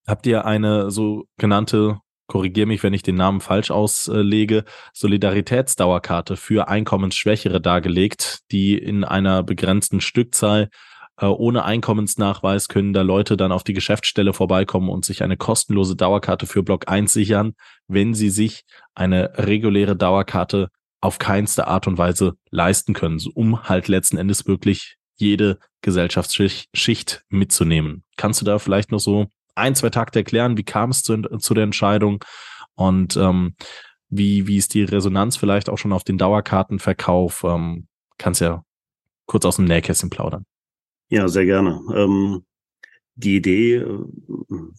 [0.07, 7.61] habt ihr eine sogenannte, korrigier mich, wenn ich den Namen falsch auslege, Solidaritätsdauerkarte für Einkommensschwächere
[7.61, 10.69] dargelegt, die in einer begrenzten Stückzahl
[11.17, 15.97] äh, ohne Einkommensnachweis können da Leute dann auf die Geschäftsstelle vorbeikommen und sich eine kostenlose
[15.97, 17.55] Dauerkarte für Block 1 sichern,
[17.89, 18.65] wenn sie sich
[18.95, 20.69] eine reguläre Dauerkarte
[21.05, 28.05] auf keinste Art und Weise leisten können, um halt letzten Endes wirklich jede Gesellschaftsschicht mitzunehmen.
[28.17, 31.53] Kannst du da vielleicht noch so ein, zwei Takte erklären, wie kam es zu, zu
[31.53, 32.25] der Entscheidung
[32.75, 33.55] und ähm,
[34.09, 37.45] wie, wie ist die Resonanz vielleicht auch schon auf den Dauerkartenverkauf?
[37.45, 37.87] Ähm,
[38.17, 38.63] kannst ja
[39.27, 40.47] kurz aus dem Nähkästchen plaudern.
[41.11, 41.81] Ja, sehr gerne.
[41.95, 42.47] Ähm,
[43.17, 43.99] die Idee äh,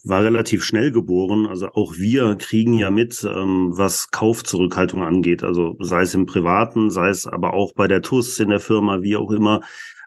[0.04, 1.46] war relativ schnell geboren.
[1.46, 5.42] Also auch wir kriegen ja mit, ähm, was Kaufzurückhaltung angeht.
[5.42, 9.02] Also sei es im Privaten, sei es aber auch bei der TUS in der Firma,
[9.02, 9.62] wie auch immer.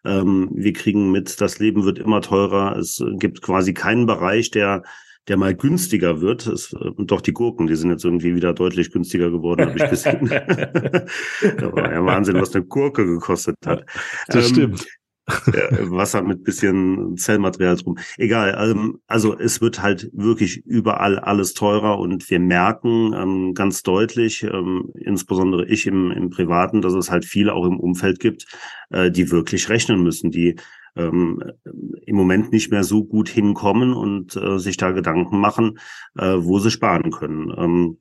[0.05, 2.77] Ähm, wir kriegen mit, das Leben wird immer teurer.
[2.77, 4.83] Es gibt quasi keinen Bereich, der
[5.27, 6.47] der mal günstiger wird.
[6.47, 9.77] Es, äh, und doch die Gurken, die sind jetzt irgendwie wieder deutlich günstiger geworden, habe
[9.77, 10.27] ich gesehen.
[10.29, 13.85] da war ja Wahnsinn, was eine Gurke gekostet hat.
[14.27, 14.87] Das ähm, stimmt.
[15.29, 17.97] Wasser mit bisschen Zellmaterial drum.
[18.17, 23.83] Egal, ähm, also es wird halt wirklich überall alles teurer und wir merken ähm, ganz
[23.83, 28.45] deutlich, ähm, insbesondere ich im, im Privaten, dass es halt viele auch im Umfeld gibt,
[28.89, 30.55] äh, die wirklich rechnen müssen, die
[30.95, 31.39] im
[32.09, 35.77] Moment nicht mehr so gut hinkommen und äh, sich da Gedanken machen,
[36.17, 37.95] äh, wo sie sparen können.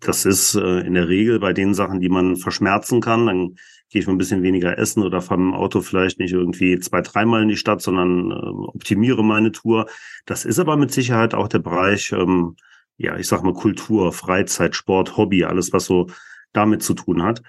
[0.00, 3.26] Das ist in der Regel bei den Sachen, die man verschmerzen kann.
[3.26, 3.56] Dann
[3.90, 6.78] gehe ich mal ein bisschen weniger essen oder fahre mit dem Auto vielleicht nicht irgendwie
[6.78, 9.86] zwei, dreimal in die Stadt, sondern äh, optimiere meine Tour.
[10.24, 12.56] Das ist aber mit Sicherheit auch der Bereich, ähm,
[12.96, 16.08] ja, ich sag mal Kultur, Freizeit, Sport, Hobby, alles, was so
[16.52, 17.42] damit zu tun hat.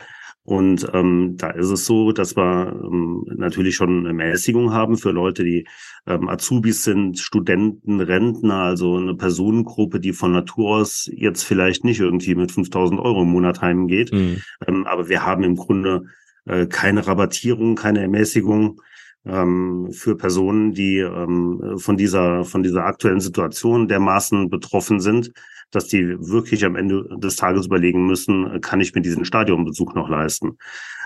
[0.48, 5.12] Und ähm, da ist es so, dass wir ähm, natürlich schon eine Mäßigung haben für
[5.12, 5.68] Leute, die
[6.06, 12.00] ähm, Azubis sind, Studenten, Rentner, also eine Personengruppe, die von Natur aus jetzt vielleicht nicht
[12.00, 14.14] irgendwie mit 5000 Euro im Monat heimgeht.
[14.14, 14.42] Mhm.
[14.66, 16.06] Ähm, aber wir haben im Grunde
[16.48, 18.82] äh, keine Rabattierung, keine Ermäßigung
[19.26, 25.32] ähm, für Personen, die ähm, von dieser, von dieser aktuellen Situation dermaßen betroffen sind,
[25.72, 30.10] dass die wirklich am Ende des Tages überlegen müssen, kann ich mir diesen Stadionbesuch noch
[30.10, 30.58] leisten?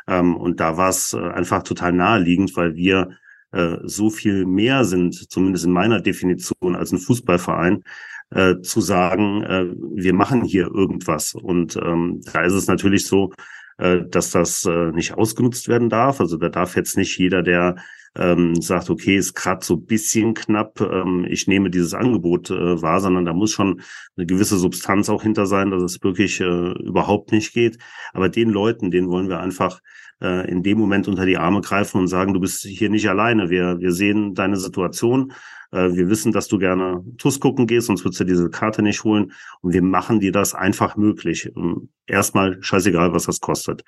[0.07, 3.09] Ähm, und da war es äh, einfach total naheliegend, weil wir
[3.51, 7.83] äh, so viel mehr sind, zumindest in meiner Definition, als ein Fußballverein,
[8.29, 11.33] äh, zu sagen, äh, wir machen hier irgendwas.
[11.33, 13.33] Und ähm, da ist es natürlich so,
[13.77, 16.19] äh, dass das äh, nicht ausgenutzt werden darf.
[16.19, 17.75] Also da darf jetzt nicht jeder, der
[18.15, 22.99] ähm, sagt, okay, ist gerade so bisschen knapp, ähm, ich nehme dieses Angebot äh, wahr,
[22.99, 23.81] sondern da muss schon
[24.17, 27.77] eine gewisse Substanz auch hinter sein, dass es wirklich äh, überhaupt nicht geht.
[28.13, 29.79] Aber den Leuten, denen wollen wir einfach
[30.21, 33.49] äh, in dem Moment unter die Arme greifen und sagen, du bist hier nicht alleine.
[33.49, 35.33] Wir, wir sehen deine Situation.
[35.71, 39.03] Äh, wir wissen, dass du gerne TUS gucken gehst, sonst würdest du diese Karte nicht
[39.03, 39.31] holen.
[39.61, 41.51] Und wir machen dir das einfach möglich.
[41.55, 43.83] Ähm, erstmal scheißegal, was das kostet.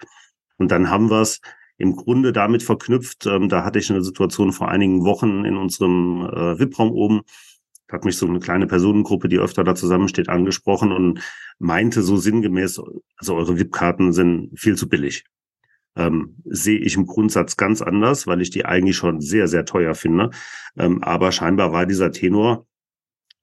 [0.57, 1.41] Und dann haben wir es
[1.77, 3.25] im Grunde damit verknüpft.
[3.25, 7.21] Ähm, da hatte ich eine Situation vor einigen Wochen in unserem äh, VIP-Raum oben.
[7.91, 11.19] hat mich so eine kleine Personengruppe, die öfter da zusammensteht, angesprochen und
[11.59, 12.81] meinte so sinngemäß,
[13.17, 15.25] also eure VIP-Karten sind viel zu billig.
[15.95, 19.93] Ähm, sehe ich im Grundsatz ganz anders, weil ich die eigentlich schon sehr, sehr teuer
[19.93, 20.31] finde.
[20.77, 22.65] Ähm, aber scheinbar war dieser Tenor,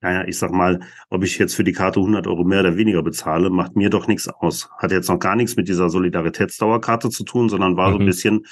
[0.01, 3.03] naja, ich sag mal, ob ich jetzt für die Karte 100 Euro mehr oder weniger
[3.03, 4.69] bezahle, macht mir doch nichts aus.
[4.77, 7.93] Hat jetzt noch gar nichts mit dieser Solidaritätsdauerkarte zu tun, sondern war mhm.
[7.93, 8.07] so ein mhm.
[8.07, 8.45] bisschen,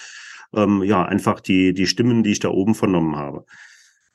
[0.53, 3.45] ähm, ja, einfach die, die Stimmen, die ich da oben vernommen habe.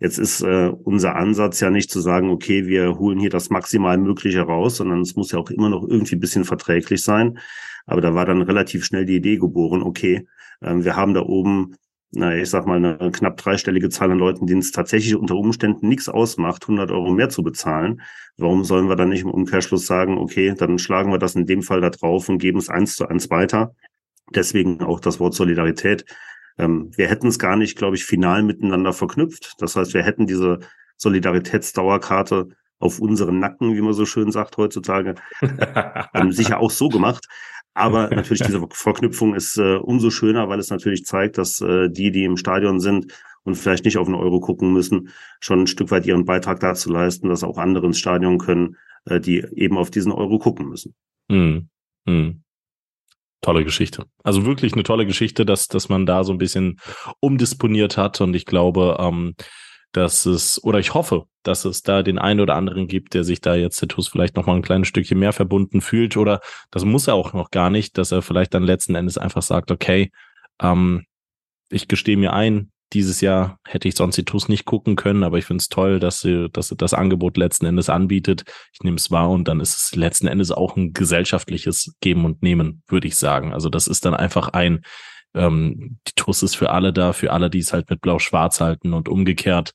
[0.05, 3.97] Jetzt ist äh, unser Ansatz ja nicht zu sagen, okay, wir holen hier das maximal
[3.97, 7.39] Mögliche raus, sondern es muss ja auch immer noch irgendwie ein bisschen verträglich sein.
[7.87, 10.29] Aber da war dann relativ schnell die Idee geboren, okay,
[10.61, 11.77] äh, wir haben da oben,
[12.11, 15.89] na, ich sag mal, eine knapp dreistellige Zahl an Leuten, denen es tatsächlich unter Umständen
[15.89, 18.03] nichts ausmacht, 100 Euro mehr zu bezahlen.
[18.37, 21.63] Warum sollen wir dann nicht im Umkehrschluss sagen, okay, dann schlagen wir das in dem
[21.63, 23.75] Fall da drauf und geben es eins zu eins weiter?
[24.35, 26.05] Deswegen auch das Wort Solidarität.
[26.59, 29.55] Ähm, wir hätten es gar nicht, glaube ich, final miteinander verknüpft.
[29.59, 30.61] Das heißt, wir hätten diese
[30.97, 35.15] Solidaritätsdauerkarte auf unseren Nacken, wie man so schön sagt heutzutage,
[36.15, 37.27] ähm, sicher auch so gemacht.
[37.73, 42.13] Aber natürlich diese Verknüpfung ist äh, umso schöner, weil es natürlich zeigt, dass äh, die,
[42.13, 43.13] die im Stadion sind
[43.43, 46.91] und vielleicht nicht auf den Euro gucken müssen, schon ein Stück weit ihren Beitrag dazu
[46.91, 50.95] leisten, dass auch andere ins Stadion können, äh, die eben auf diesen Euro gucken müssen.
[51.31, 51.69] Hm.
[52.07, 52.44] Hm
[53.45, 54.05] tolle Geschichte.
[54.23, 56.81] Also wirklich eine tolle Geschichte, dass, dass man da so ein bisschen
[57.21, 58.21] umdisponiert hat.
[58.21, 59.35] Und ich glaube, ähm,
[59.93, 63.41] dass es, oder ich hoffe, dass es da den einen oder anderen gibt, der sich
[63.41, 66.17] da jetzt TUS vielleicht noch mal ein kleines Stückchen mehr verbunden fühlt.
[66.17, 69.43] Oder das muss er auch noch gar nicht, dass er vielleicht dann letzten Endes einfach
[69.43, 70.11] sagt, okay,
[70.61, 71.05] ähm,
[71.71, 75.39] ich gestehe mir ein, dieses Jahr hätte ich sonst die TUS nicht gucken können, aber
[75.39, 78.45] ich finde es toll, dass sie, dass sie das Angebot letzten Endes anbietet.
[78.73, 82.43] Ich nehme es wahr und dann ist es letzten Endes auch ein gesellschaftliches Geben und
[82.43, 83.53] Nehmen, würde ich sagen.
[83.53, 84.83] Also das ist dann einfach ein,
[85.35, 88.93] ähm, die TUS ist für alle da, für alle, die es halt mit Blau-Schwarz halten
[88.93, 89.73] und umgekehrt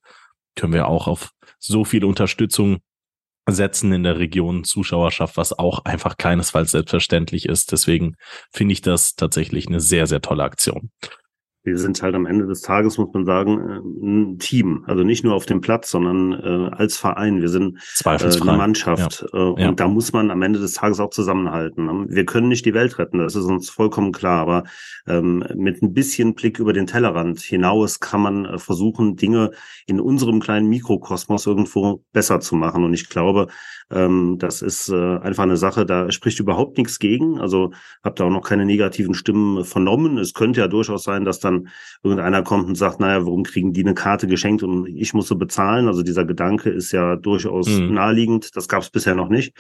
[0.55, 2.79] können wir auch auf so viel Unterstützung
[3.49, 7.71] setzen in der Region Zuschauerschaft, was auch einfach keinesfalls selbstverständlich ist.
[7.71, 8.15] Deswegen
[8.51, 10.91] finde ich das tatsächlich eine sehr, sehr tolle Aktion
[11.69, 14.83] wir sind halt am Ende des Tages, muss man sagen, äh, ein Team.
[14.87, 17.41] Also nicht nur auf dem Platz, sondern äh, als Verein.
[17.41, 19.25] Wir sind äh, eine Mannschaft.
[19.33, 19.39] Ja.
[19.39, 19.71] Äh, und ja.
[19.71, 22.09] da muss man am Ende des Tages auch zusammenhalten.
[22.09, 24.41] Wir können nicht die Welt retten, das ist uns vollkommen klar.
[24.41, 24.63] Aber
[25.07, 29.51] ähm, mit ein bisschen Blick über den Tellerrand hinaus kann man äh, versuchen, Dinge
[29.85, 32.83] in unserem kleinen Mikrokosmos irgendwo besser zu machen.
[32.83, 33.47] Und ich glaube,
[33.91, 37.39] ähm, das ist äh, einfach eine Sache, da spricht überhaupt nichts gegen.
[37.39, 37.71] Also
[38.03, 40.17] habe da auch noch keine negativen Stimmen vernommen.
[40.17, 41.58] Es könnte ja durchaus sein, dass dann
[42.03, 45.35] irgendeiner kommt und sagt, naja, warum kriegen die eine Karte geschenkt und ich muss so
[45.35, 45.87] bezahlen?
[45.87, 47.93] Also dieser Gedanke ist ja durchaus mhm.
[47.93, 48.55] naheliegend.
[48.55, 49.55] Das gab es bisher noch nicht.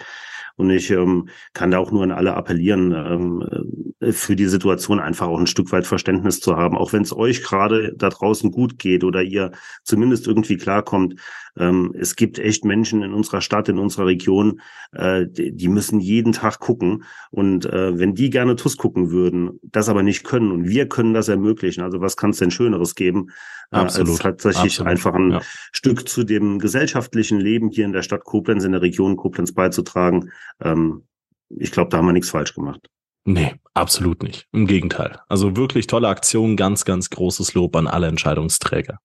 [0.59, 4.99] Und ich ähm, kann da auch nur an alle appellieren, ähm, äh, für die Situation
[4.99, 6.75] einfach auch ein Stück weit Verständnis zu haben.
[6.75, 9.51] Auch wenn es euch gerade da draußen gut geht oder ihr
[9.83, 11.15] zumindest irgendwie klarkommt,
[11.57, 14.59] ähm, es gibt echt Menschen in unserer Stadt, in unserer Region,
[14.91, 17.05] äh, die, die, müssen jeden Tag gucken.
[17.31, 21.13] Und äh, wenn die gerne TUS gucken würden, das aber nicht können und wir können
[21.13, 23.27] das ermöglichen, also was kann es denn Schöneres geben,
[23.71, 24.09] äh, Absolut.
[24.09, 24.91] als tatsächlich Absolut.
[24.91, 25.41] einfach ein ja.
[25.71, 30.31] Stück zu dem gesellschaftlichen Leben hier in der Stadt Koblenz, in der Region Koblenz beizutragen.
[30.61, 31.07] Ähm,
[31.49, 32.87] ich glaube, da haben wir nichts falsch gemacht.
[33.25, 34.47] Nee, absolut nicht.
[34.51, 35.19] Im Gegenteil.
[35.27, 38.99] Also wirklich tolle Aktion, ganz, ganz großes Lob an alle Entscheidungsträger.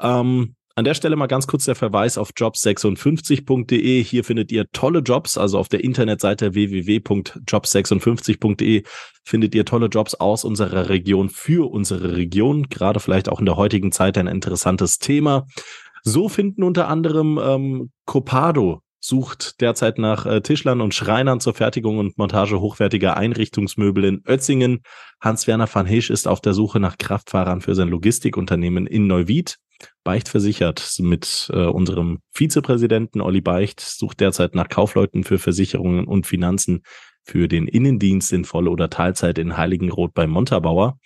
[0.00, 4.04] Ähm, an der Stelle mal ganz kurz der Verweis auf jobs56.de.
[4.04, 8.84] Hier findet ihr tolle Jobs, also auf der Internetseite www.jobs56.de
[9.24, 12.68] findet ihr tolle Jobs aus unserer Region für unsere Region.
[12.68, 15.48] Gerade vielleicht auch in der heutigen Zeit ein interessantes Thema.
[16.04, 21.98] So finden unter anderem ähm, Copado sucht derzeit nach äh, Tischlern und Schreinern zur Fertigung
[21.98, 24.80] und Montage hochwertiger Einrichtungsmöbel in Ötzingen.
[25.20, 29.58] Hans-Werner van Heesch ist auf der Suche nach Kraftfahrern für sein Logistikunternehmen in Neuwied.
[30.02, 36.26] Beicht versichert mit äh, unserem Vizepräsidenten Olli Beicht sucht derzeit nach Kaufleuten für Versicherungen und
[36.26, 36.82] Finanzen
[37.24, 40.98] für den Innendienst in Voll- oder Teilzeit in Heiligenroth bei Montabauer.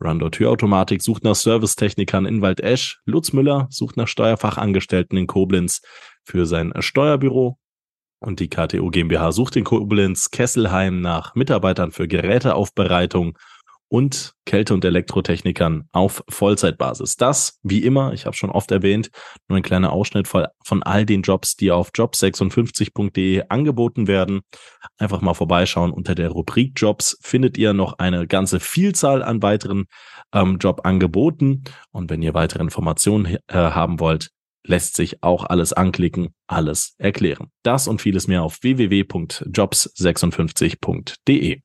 [0.00, 3.00] Randor Türautomatik sucht nach Servicetechnikern in Waldesch.
[3.04, 5.82] Lutz Müller sucht nach Steuerfachangestellten in Koblenz
[6.24, 7.58] für sein Steuerbüro.
[8.20, 13.36] Und die KTO GmbH sucht in Koblenz Kesselheim nach Mitarbeitern für Geräteaufbereitung
[13.94, 17.16] und Kälte- und Elektrotechnikern auf Vollzeitbasis.
[17.16, 19.10] Das, wie immer, ich habe schon oft erwähnt,
[19.46, 24.40] nur ein kleiner Ausschnitt von, all den Jobs, die auf job56.de angeboten werden.
[24.98, 25.92] Einfach mal vorbeischauen.
[25.92, 29.84] Unter der Rubrik Jobs findet ihr noch eine ganze Vielzahl an weiteren
[30.32, 31.62] ähm, Jobangeboten.
[31.92, 34.30] Und wenn ihr weitere Informationen äh, haben wollt,
[34.66, 37.48] lässt sich auch alles anklicken, alles erklären.
[37.62, 41.60] Das und vieles mehr auf www.jobs56.de.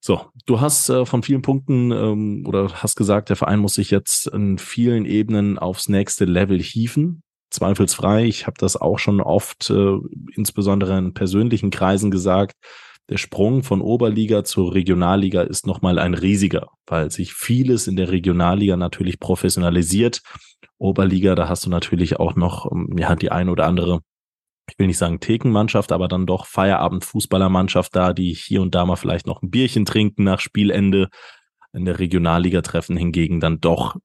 [0.00, 3.90] So, du hast äh, von vielen Punkten ähm, oder hast gesagt, der Verein muss sich
[3.90, 7.24] jetzt in vielen Ebenen aufs nächste Level hieven.
[7.50, 8.24] zweifelsfrei.
[8.24, 9.96] Ich habe das auch schon oft, äh,
[10.36, 12.54] insbesondere in persönlichen Kreisen gesagt.
[13.08, 18.10] Der Sprung von Oberliga zur Regionalliga ist nochmal ein riesiger, weil sich vieles in der
[18.10, 20.22] Regionalliga natürlich professionalisiert.
[20.78, 24.00] Oberliga, da hast du natürlich auch noch ähm, ja die ein oder andere
[24.68, 28.96] ich will nicht sagen Thekenmannschaft, aber dann doch Feierabend-Fußballermannschaft da, die hier und da mal
[28.96, 31.08] vielleicht noch ein Bierchen trinken nach Spielende.
[31.72, 33.96] In der Regionalliga treffen hingegen dann doch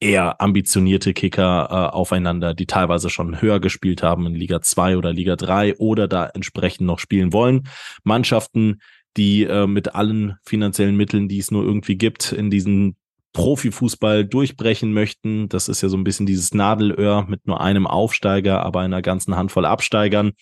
[0.00, 5.12] eher ambitionierte Kicker äh, aufeinander, die teilweise schon höher gespielt haben in Liga 2 oder
[5.12, 7.68] Liga 3 oder da entsprechend noch spielen wollen.
[8.04, 8.80] Mannschaften,
[9.16, 12.96] die äh, mit allen finanziellen Mitteln, die es nur irgendwie gibt, in diesen
[13.32, 15.48] Profifußball durchbrechen möchten.
[15.48, 19.36] Das ist ja so ein bisschen dieses Nadelöhr mit nur einem Aufsteiger, aber einer ganzen
[19.36, 20.32] Handvoll Absteigern.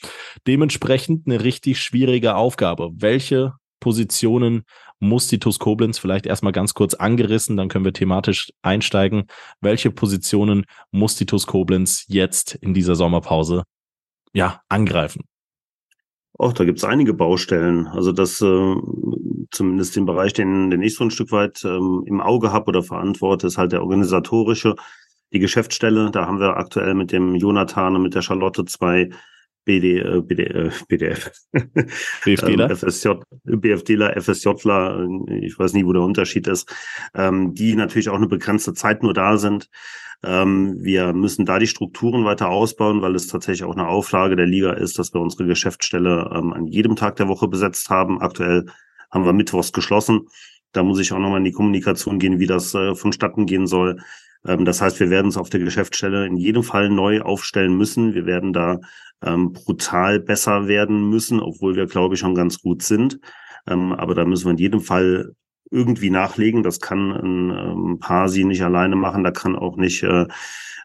[0.46, 2.90] Dementsprechend eine richtig schwierige Aufgabe.
[2.94, 4.64] Welche Positionen
[5.01, 9.25] muss die TuS Koblenz vielleicht erstmal ganz kurz angerissen, dann können wir thematisch einsteigen.
[9.61, 13.65] Welche Positionen muss die TuS Koblenz jetzt in dieser Sommerpause
[14.33, 15.25] ja angreifen?
[16.39, 17.87] Auch da gibt es einige Baustellen.
[17.89, 18.75] Also das äh,
[19.51, 22.83] zumindest den Bereich, den, den ich so ein Stück weit ähm, im Auge habe oder
[22.83, 24.75] verantworte, ist halt der organisatorische,
[25.33, 26.11] die Geschäftsstelle.
[26.11, 29.11] Da haben wir aktuell mit dem Jonathan und mit der Charlotte zwei
[29.64, 31.31] BD, äh, BD, äh, BDF.
[32.25, 32.70] BFDler?
[32.70, 33.09] ähm, FSJ,
[33.44, 36.73] BFDler, FSJler, äh, ich weiß nie, wo der Unterschied ist,
[37.14, 39.68] ähm, die natürlich auch eine begrenzte Zeit nur da sind.
[40.23, 44.46] Ähm, wir müssen da die Strukturen weiter ausbauen, weil es tatsächlich auch eine Auflage der
[44.46, 48.20] Liga ist, dass wir unsere Geschäftsstelle ähm, an jedem Tag der Woche besetzt haben.
[48.20, 48.66] Aktuell
[49.11, 50.29] haben wir Mittwochs geschlossen.
[50.73, 53.99] Da muss ich auch nochmal in die Kommunikation gehen, wie das äh, vonstatten gehen soll.
[54.46, 58.14] Ähm, das heißt, wir werden es auf der Geschäftsstelle in jedem Fall neu aufstellen müssen.
[58.14, 58.79] Wir werden da
[59.22, 63.20] ähm, brutal besser werden müssen, obwohl wir, glaube ich, schon ganz gut sind.
[63.66, 65.35] Ähm, aber da müssen wir in jedem Fall
[65.70, 66.62] irgendwie nachlegen.
[66.62, 69.24] Das kann ein ähm, Pasi nicht alleine machen.
[69.24, 70.26] Da kann auch nicht äh,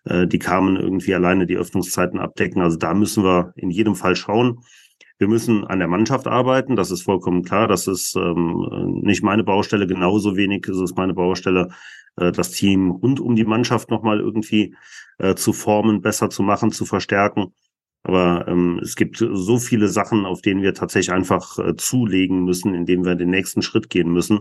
[0.06, 2.62] äh, die Carmen irgendwie alleine die Öffnungszeiten abdecken.
[2.62, 4.60] Also da müssen wir in jedem Fall schauen.
[5.18, 7.68] Wir müssen an der Mannschaft arbeiten, das ist vollkommen klar.
[7.70, 11.70] Das ist ähm, nicht meine Baustelle, genauso wenig ist es meine Baustelle,
[12.18, 14.76] äh, das Team rund um die Mannschaft nochmal irgendwie
[15.18, 17.54] äh, zu formen, besser zu machen, zu verstärken.
[18.04, 22.76] Aber ähm, es gibt so viele Sachen, auf denen wir tatsächlich einfach äh, zulegen müssen,
[22.76, 24.40] indem wir den nächsten Schritt gehen müssen,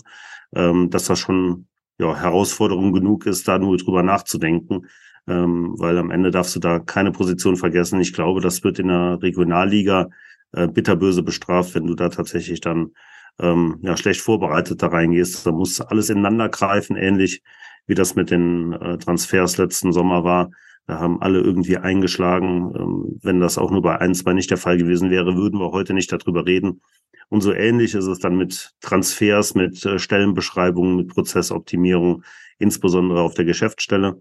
[0.54, 1.66] ähm, dass das schon
[1.98, 4.86] ja, Herausforderung genug ist, da nur drüber nachzudenken.
[5.26, 8.00] Ähm, weil am Ende darfst du da keine Position vergessen.
[8.00, 10.10] Ich glaube, das wird in der Regionalliga
[10.52, 12.90] äh, bitterböse bestraft, wenn du da tatsächlich dann
[13.40, 15.46] ähm, ja schlecht vorbereitet da reingehst.
[15.46, 17.42] Da muss alles ineinander greifen, ähnlich
[17.86, 20.50] wie das mit den äh, Transfers letzten Sommer war.
[20.86, 22.74] Da haben alle irgendwie eingeschlagen.
[22.76, 25.72] Ähm, wenn das auch nur bei ein, zwei nicht der Fall gewesen wäre, würden wir
[25.72, 26.82] heute nicht darüber reden.
[27.28, 32.22] Und so ähnlich ist es dann mit Transfers, mit äh, Stellenbeschreibungen, mit Prozessoptimierung,
[32.58, 34.20] insbesondere auf der Geschäftsstelle.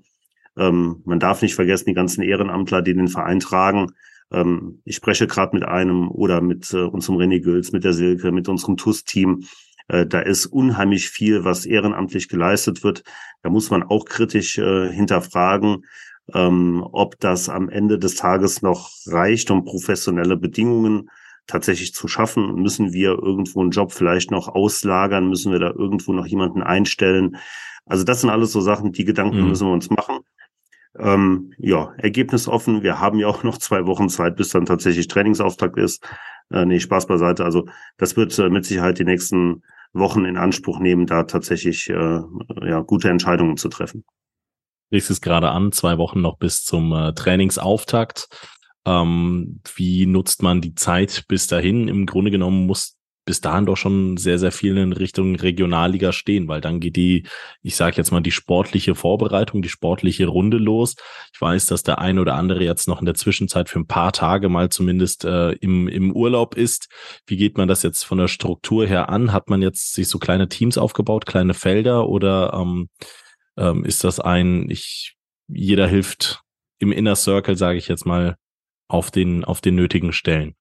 [0.57, 3.91] Ähm, man darf nicht vergessen, die ganzen Ehrenamtler, die den Verein tragen.
[4.31, 8.31] Ähm, ich spreche gerade mit einem oder mit äh, unserem René Gülz, mit der Silke,
[8.31, 9.43] mit unserem TUS-Team.
[9.87, 13.03] Äh, da ist unheimlich viel, was ehrenamtlich geleistet wird.
[13.41, 15.83] Da muss man auch kritisch hinterfragen,
[16.33, 21.09] ähm, ob das am Ende des Tages noch reicht, um professionelle Bedingungen
[21.47, 22.55] tatsächlich zu schaffen.
[22.55, 25.27] Müssen wir irgendwo einen Job vielleicht noch auslagern?
[25.27, 27.37] Müssen wir da irgendwo noch jemanden einstellen?
[27.85, 29.49] Also das sind alles so Sachen, die Gedanken mhm.
[29.49, 30.19] müssen wir uns machen.
[30.97, 32.83] Ähm, ja, Ergebnis offen.
[32.83, 36.03] Wir haben ja auch noch zwei Wochen Zeit, bis dann tatsächlich Trainingsauftakt ist.
[36.51, 37.43] Äh, nee, Spaß beiseite.
[37.45, 37.65] Also
[37.97, 42.21] das wird äh, mit Sicherheit die nächsten Wochen in Anspruch nehmen, da tatsächlich äh,
[42.61, 44.03] ja, gute Entscheidungen zu treffen
[44.93, 48.27] sprichst es gerade an, zwei Wochen noch bis zum äh, Trainingsauftakt.
[48.85, 51.87] Ähm, wie nutzt man die Zeit bis dahin?
[51.87, 56.47] Im Grunde genommen muss bis dahin doch schon sehr, sehr viel in Richtung Regionalliga stehen,
[56.47, 57.25] weil dann geht die,
[57.61, 60.95] ich sage jetzt mal, die sportliche Vorbereitung, die sportliche Runde los.
[61.33, 64.11] Ich weiß, dass der eine oder andere jetzt noch in der Zwischenzeit für ein paar
[64.11, 66.89] Tage mal zumindest äh, im, im Urlaub ist.
[67.25, 69.31] Wie geht man das jetzt von der Struktur her an?
[69.31, 72.89] Hat man jetzt sich so kleine Teams aufgebaut, kleine Felder oder ähm,
[73.57, 75.15] ähm, ist das ein, ich,
[75.47, 76.41] jeder hilft
[76.79, 78.35] im Inner Circle, sage ich jetzt mal,
[78.89, 80.55] auf den, auf den nötigen Stellen.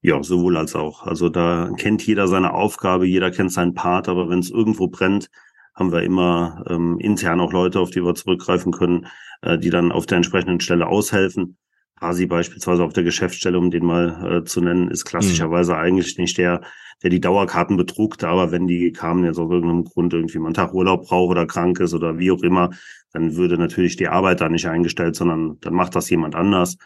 [0.00, 1.02] Ja, sowohl als auch.
[1.02, 5.28] Also da kennt jeder seine Aufgabe, jeder kennt seinen Part, aber wenn es irgendwo brennt,
[5.74, 9.06] haben wir immer ähm, intern auch Leute, auf die wir zurückgreifen können,
[9.42, 11.56] äh, die dann auf der entsprechenden Stelle aushelfen.
[12.00, 15.78] Hasi beispielsweise auf der Geschäftsstelle, um den mal äh, zu nennen, ist klassischerweise mhm.
[15.78, 16.60] eigentlich nicht der,
[17.02, 20.54] der die Dauerkarten bedruckt, aber wenn die kamen jetzt aus irgendeinem Grund irgendwie mal einen
[20.54, 22.70] Tag Urlaub braucht oder krank ist oder wie auch immer,
[23.12, 26.76] dann würde natürlich die Arbeit da nicht eingestellt, sondern dann macht das jemand anders.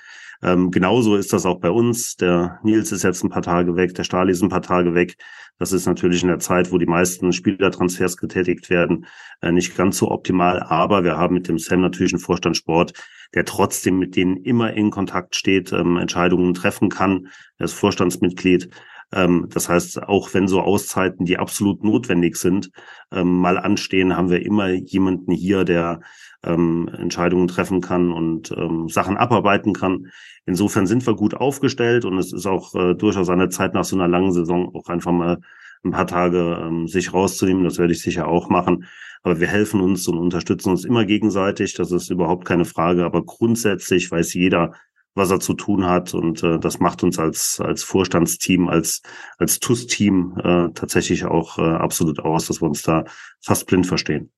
[0.42, 2.16] Ähm, genauso ist das auch bei uns.
[2.16, 5.16] Der Nils ist jetzt ein paar Tage weg, der Stali ist ein paar Tage weg.
[5.58, 9.06] Das ist natürlich in der Zeit, wo die meisten Spielertransfers getätigt werden,
[9.40, 10.60] äh, nicht ganz so optimal.
[10.60, 12.94] Aber wir haben mit dem Sam natürlich einen Vorstand Sport,
[13.34, 17.28] der trotzdem mit denen immer in Kontakt steht, ähm, Entscheidungen treffen kann.
[17.58, 18.70] Er ist Vorstandsmitglied.
[19.12, 22.70] Ähm, das heißt, auch wenn so Auszeiten, die absolut notwendig sind,
[23.12, 26.00] ähm, mal anstehen, haben wir immer jemanden hier, der
[26.44, 30.06] ähm, Entscheidungen treffen kann und ähm, Sachen abarbeiten kann.
[30.46, 33.96] Insofern sind wir gut aufgestellt und es ist auch äh, durchaus eine Zeit nach so
[33.96, 35.38] einer langen Saison auch einfach mal
[35.84, 37.64] ein paar Tage ähm, sich rauszunehmen.
[37.64, 38.86] Das werde ich sicher auch machen.
[39.22, 41.74] Aber wir helfen uns und unterstützen uns immer gegenseitig.
[41.74, 43.04] Das ist überhaupt keine Frage.
[43.04, 44.72] Aber grundsätzlich weiß jeder,
[45.14, 46.14] was er zu tun hat.
[46.14, 49.02] Und äh, das macht uns als, als Vorstandsteam, als,
[49.38, 53.04] als TUS-Team äh, tatsächlich auch äh, absolut aus, dass wir uns da
[53.40, 54.30] fast blind verstehen.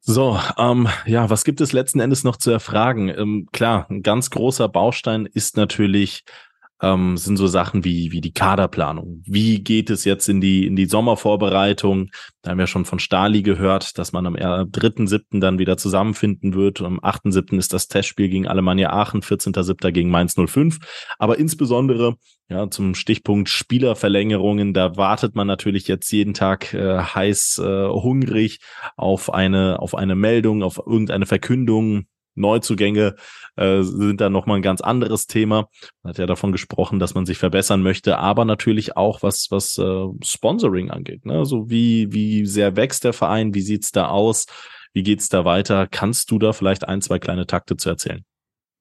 [0.00, 3.08] So, ähm, ja, was gibt es letzten Endes noch zu erfragen?
[3.08, 6.24] Ähm, klar, ein ganz großer Baustein ist natürlich
[6.82, 9.22] ähm, sind so Sachen wie, wie die Kaderplanung.
[9.24, 12.10] Wie geht es jetzt in die, in die Sommervorbereitung?
[12.42, 15.40] Da haben wir schon von Stali gehört, dass man am 3.7.
[15.40, 16.82] dann wieder zusammenfinden wird.
[16.82, 17.58] Am 8.7.
[17.58, 19.90] ist das Testspiel gegen Alemannia Aachen, 14.7.
[19.92, 20.78] gegen Mainz 05.
[21.18, 22.16] Aber insbesondere
[22.50, 28.58] ja, zum Stichpunkt Spielerverlängerungen, da wartet man natürlich jetzt jeden Tag äh, heiß äh, hungrig
[28.96, 32.04] auf eine auf eine Meldung, auf irgendeine Verkündung,
[32.34, 33.14] Neuzugänge
[33.56, 35.68] äh, sind da nochmal ein ganz anderes Thema.
[36.02, 39.78] Man hat ja davon gesprochen, dass man sich verbessern möchte, aber natürlich auch was, was
[39.78, 41.24] äh, Sponsoring angeht.
[41.26, 41.34] Ne?
[41.34, 44.46] Also wie, wie sehr wächst der Verein, wie sieht's da aus,
[44.92, 45.86] wie geht's da weiter?
[45.90, 48.24] Kannst du da vielleicht ein, zwei kleine Takte zu erzählen?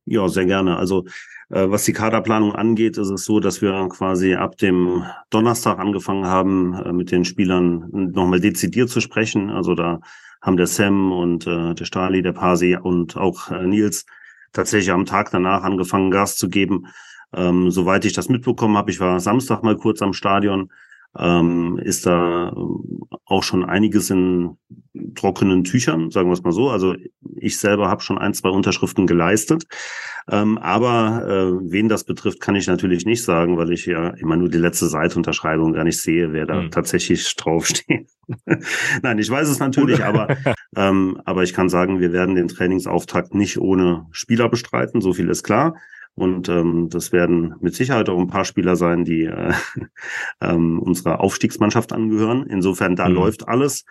[0.05, 0.77] Ja, sehr gerne.
[0.77, 1.05] Also
[1.49, 6.25] äh, was die Kaderplanung angeht, ist es so, dass wir quasi ab dem Donnerstag angefangen
[6.25, 9.49] haben, äh, mit den Spielern nochmal dezidiert zu sprechen.
[9.49, 10.01] Also da
[10.43, 14.05] haben der Sam und äh, der Stali, der Pasi und auch äh, Nils
[14.51, 16.87] tatsächlich am Tag danach angefangen, Gas zu geben.
[17.33, 20.71] Ähm, soweit ich das mitbekommen habe, ich war Samstag mal kurz am Stadion,
[21.17, 22.53] ähm, ist da äh,
[23.25, 24.57] auch schon einiges in
[25.15, 26.69] trockenen Tüchern, sagen wir es mal so.
[26.69, 26.95] Also
[27.35, 29.65] ich selber habe schon ein, zwei Unterschriften geleistet.
[30.29, 34.35] Ähm, aber äh, wen das betrifft, kann ich natürlich nicht sagen, weil ich ja immer
[34.35, 36.71] nur die letzte Seite unterschreibe und gar nicht sehe, wer da hm.
[36.71, 38.09] tatsächlich draufsteht.
[39.01, 40.35] Nein, ich weiß es natürlich, aber,
[40.75, 45.29] ähm, aber ich kann sagen, wir werden den Trainingsauftakt nicht ohne Spieler bestreiten, so viel
[45.29, 45.75] ist klar.
[46.15, 49.53] Und ähm, das werden mit Sicherheit auch ein paar Spieler sein, die äh,
[50.41, 52.45] ähm, unserer Aufstiegsmannschaft angehören.
[52.47, 53.15] Insofern, da mhm.
[53.15, 53.85] läuft alles.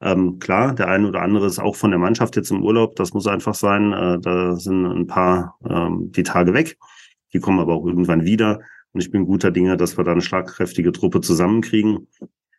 [0.00, 2.96] Ähm, klar, der eine oder andere ist auch von der Mannschaft jetzt im Urlaub.
[2.96, 3.92] Das muss einfach sein.
[3.92, 6.78] Äh, da sind ein paar ähm, die Tage weg.
[7.32, 8.60] Die kommen aber auch irgendwann wieder.
[8.92, 12.08] Und ich bin guter Dinge, dass wir da eine schlagkräftige Truppe zusammenkriegen.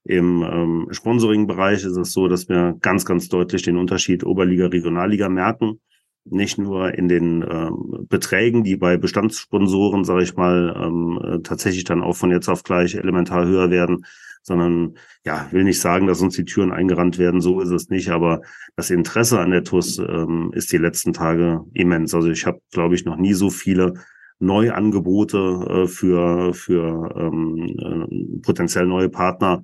[0.10, 5.30] Im ähm, Sponsoring-Bereich ist es so, dass wir ganz, ganz deutlich den Unterschied Oberliga, Regionalliga
[5.30, 5.80] merken
[6.26, 11.84] nicht nur in den ähm, Beträgen, die bei Bestandssponsoren, sage ich mal, ähm, äh, tatsächlich
[11.84, 14.05] dann auch von jetzt auf gleich elementar höher werden,
[14.41, 14.95] sondern
[15.26, 18.41] ja, will nicht sagen, dass uns die Türen eingerannt werden, so ist es nicht, aber
[18.76, 22.14] das Interesse an der TUS ähm, ist die letzten Tage immens.
[22.14, 23.93] Also ich habe, glaube ich, noch nie so viele
[24.39, 25.38] Neuangebote
[25.70, 29.64] äh, für, für ähm, äh, potenziell neue Partner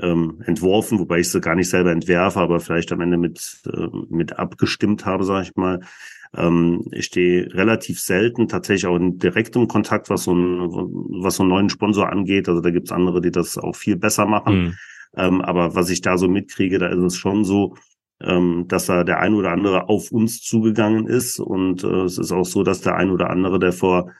[0.00, 3.88] ähm, entworfen, wobei ich sie gar nicht selber entwerfe, aber vielleicht am Ende mit, äh,
[4.08, 5.80] mit abgestimmt habe, sage ich mal.
[6.36, 10.60] Ähm, ich stehe relativ selten tatsächlich auch in direktem Kontakt, was so, ein,
[11.22, 12.48] was so einen neuen Sponsor angeht.
[12.48, 14.58] Also da gibt's andere, die das auch viel besser machen.
[14.58, 14.74] Mhm.
[15.16, 17.74] Ähm, aber was ich da so mitkriege, da ist es schon so,
[18.20, 21.40] ähm, dass da der ein oder andere auf uns zugegangen ist.
[21.40, 24.10] Und äh, es ist auch so, dass der ein oder andere, der vor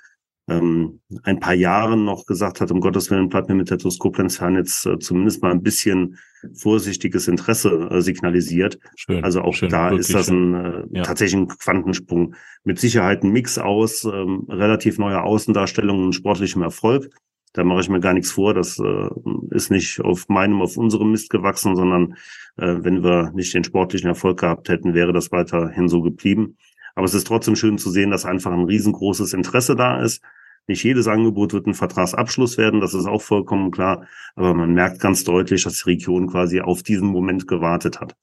[0.48, 3.98] ähm, ein paar Jahren noch gesagt hat, um Gottes Willen bleibt mir mit der TuS
[3.98, 6.18] Koblenz jetzt äh, zumindest mal ein bisschen
[6.54, 8.78] vorsichtiges Interesse äh, signalisiert.
[8.96, 11.02] Schön, also auch schön, da ist das ein äh, ja.
[11.02, 12.34] tatsächlich ein Quantensprung.
[12.64, 17.10] Mit Sicherheit ein Mix aus ähm, relativ neuer Außendarstellung und sportlichem Erfolg.
[17.52, 18.54] Da mache ich mir gar nichts vor.
[18.54, 19.08] Das äh,
[19.50, 22.14] ist nicht auf meinem, auf unserem Mist gewachsen, sondern
[22.56, 26.56] äh, wenn wir nicht den sportlichen Erfolg gehabt hätten, wäre das weiterhin so geblieben.
[26.94, 30.22] Aber es ist trotzdem schön zu sehen, dass einfach ein riesengroßes Interesse da ist.
[30.68, 34.06] Nicht jedes Angebot wird ein Vertragsabschluss werden, das ist auch vollkommen klar.
[34.36, 38.14] Aber man merkt ganz deutlich, dass die Region quasi auf diesen Moment gewartet hat.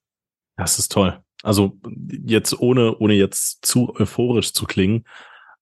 [0.56, 1.18] Das ist toll.
[1.42, 1.78] Also
[2.08, 5.04] jetzt ohne, ohne jetzt zu euphorisch zu klingen,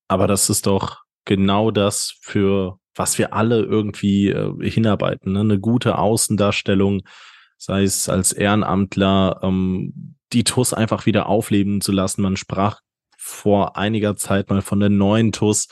[0.08, 5.32] aber das ist doch genau das, für was wir alle irgendwie äh, hinarbeiten.
[5.32, 5.40] Ne?
[5.40, 7.02] Eine gute Außendarstellung,
[7.56, 12.22] sei es als Ehrenamtler, ähm, die TUS einfach wieder aufleben zu lassen.
[12.22, 12.80] Man sprach
[13.16, 15.68] vor einiger Zeit mal von der neuen TUS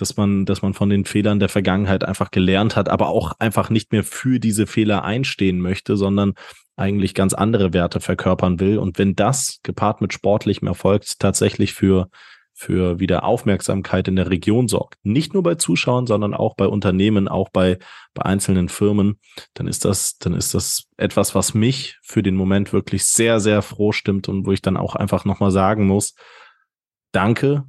[0.00, 3.70] dass man, dass man von den Fehlern der Vergangenheit einfach gelernt hat, aber auch einfach
[3.70, 6.34] nicht mehr für diese Fehler einstehen möchte, sondern
[6.76, 8.78] eigentlich ganz andere Werte verkörpern will.
[8.78, 12.08] Und wenn das gepaart mit sportlichem Erfolg tatsächlich für,
[12.54, 17.28] für wieder Aufmerksamkeit in der Region sorgt, nicht nur bei Zuschauern, sondern auch bei Unternehmen,
[17.28, 17.78] auch bei,
[18.14, 19.20] bei einzelnen Firmen,
[19.52, 23.60] dann ist das, dann ist das etwas, was mich für den Moment wirklich sehr, sehr
[23.60, 26.14] froh stimmt und wo ich dann auch einfach nochmal sagen muss,
[27.12, 27.64] danke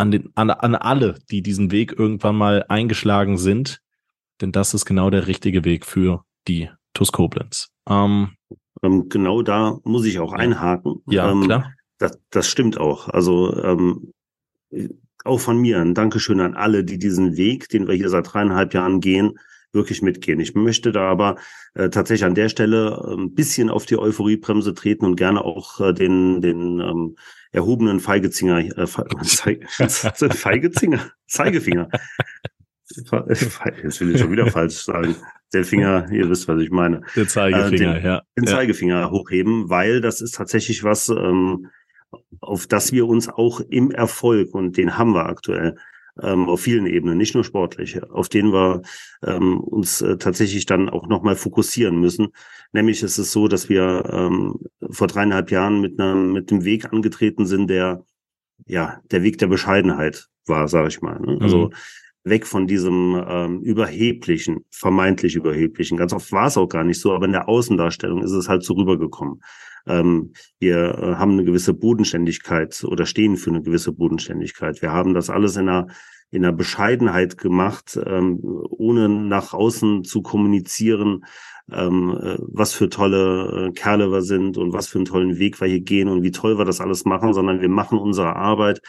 [0.00, 3.82] an, den, an, an alle, die diesen Weg irgendwann mal eingeschlagen sind,
[4.40, 7.68] denn das ist genau der richtige Weg für die TUS Koblenz.
[7.88, 8.30] Ähm,
[8.82, 11.02] ähm, genau da muss ich auch einhaken.
[11.06, 11.74] Ja, ähm, klar.
[11.98, 13.08] Das, das stimmt auch.
[13.08, 14.12] Also ähm,
[15.24, 18.72] auch von mir ein Dankeschön an alle, die diesen Weg, den wir hier seit dreieinhalb
[18.72, 19.38] Jahren gehen,
[19.72, 20.40] wirklich mitgehen.
[20.40, 21.36] Ich möchte da aber
[21.74, 25.80] äh, tatsächlich an der Stelle ein ähm, bisschen auf die Euphoriebremse treten und gerne auch
[25.80, 27.16] äh, den, den ähm,
[27.52, 29.04] erhobenen Feigezinger, äh, Fe
[30.30, 31.88] Feigezinger, Zeigefinger.
[32.90, 35.14] Jetzt will ich schon wieder falsch sagen.
[35.52, 37.02] Der Finger, ihr wisst, was ich meine.
[37.14, 38.22] Der Zeigefinger, äh, den, ja.
[38.36, 41.68] Den Zeigefinger hochheben, weil das ist tatsächlich was, ähm,
[42.40, 45.76] auf das wir uns auch im Erfolg, und den haben wir aktuell,
[46.22, 48.82] ähm, auf vielen Ebenen, nicht nur sportlich, auf denen wir
[49.24, 52.28] ähm, uns äh, tatsächlich dann auch nochmal fokussieren müssen.
[52.72, 54.58] Nämlich ist es so, dass wir ähm,
[54.90, 58.04] vor dreieinhalb Jahren mit einem mit dem Weg angetreten sind, der
[58.66, 61.20] ja der Weg der Bescheidenheit war, sage ich mal.
[61.20, 61.38] Ne?
[61.40, 61.74] Also mhm
[62.24, 65.96] weg von diesem ähm, überheblichen, vermeintlich überheblichen.
[65.96, 68.62] Ganz oft war es auch gar nicht so, aber in der Außendarstellung ist es halt
[68.62, 69.40] so rübergekommen.
[69.86, 74.82] Ähm, wir äh, haben eine gewisse Bodenständigkeit oder stehen für eine gewisse Bodenständigkeit.
[74.82, 75.88] Wir haben das alles in einer
[76.32, 81.24] in einer Bescheidenheit gemacht, ähm, ohne nach außen zu kommunizieren,
[81.72, 85.60] ähm, äh, was für tolle äh, Kerle wir sind und was für einen tollen Weg
[85.60, 88.80] wir hier gehen und wie toll wir das alles machen, sondern wir machen unsere Arbeit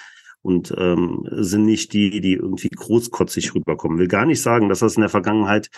[0.41, 3.99] und ähm, sind nicht die, die irgendwie großkotzig rüberkommen.
[3.99, 5.69] Will gar nicht sagen, dass das in der Vergangenheit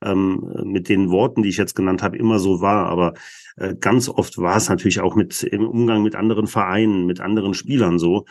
[0.00, 3.14] ähm, mit den Worten, die ich jetzt genannt habe, immer so war, aber
[3.56, 7.54] äh, ganz oft war es natürlich auch mit im Umgang mit anderen Vereinen, mit anderen
[7.54, 8.24] Spielern so,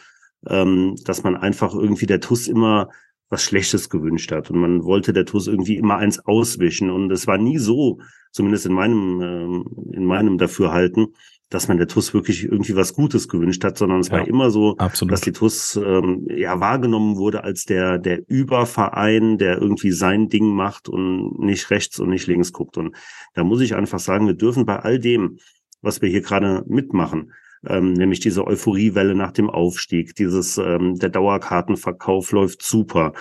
[0.47, 2.89] ähm, dass man einfach irgendwie der TUS immer
[3.29, 7.27] was Schlechtes gewünscht hat und man wollte der TUS irgendwie immer eins auswischen und es
[7.27, 7.99] war nie so,
[8.31, 11.13] zumindest in meinem ähm, in meinem Dafürhalten,
[11.51, 14.49] dass man der TUS wirklich irgendwie was Gutes gewünscht hat, sondern es ja, war immer
[14.49, 15.11] so, absolut.
[15.11, 20.53] dass die TUS ähm, ja wahrgenommen wurde als der der Überverein, der irgendwie sein Ding
[20.53, 22.77] macht und nicht rechts und nicht links guckt.
[22.77, 22.95] Und
[23.33, 25.39] da muss ich einfach sagen, wir dürfen bei all dem,
[25.81, 27.33] was wir hier gerade mitmachen,
[27.67, 33.13] ähm, nämlich diese Euphoriewelle nach dem Aufstieg, dieses ähm, der Dauerkartenverkauf läuft super,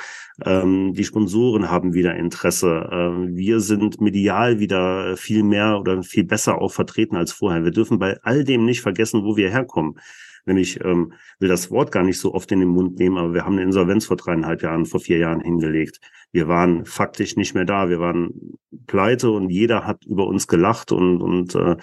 [0.44, 6.24] ähm, die Sponsoren haben wieder Interesse, ähm, wir sind medial wieder viel mehr oder viel
[6.24, 7.64] besser auch vertreten als vorher.
[7.64, 9.96] Wir dürfen bei all dem nicht vergessen, wo wir herkommen.
[10.46, 13.44] Nämlich ähm, will das Wort gar nicht so oft in den Mund nehmen, aber wir
[13.44, 16.00] haben eine Insolvenz vor dreieinhalb Jahren, vor vier Jahren hingelegt.
[16.32, 17.88] Wir waren faktisch nicht mehr da.
[17.88, 21.76] Wir waren pleite und jeder hat über uns gelacht und, und äh,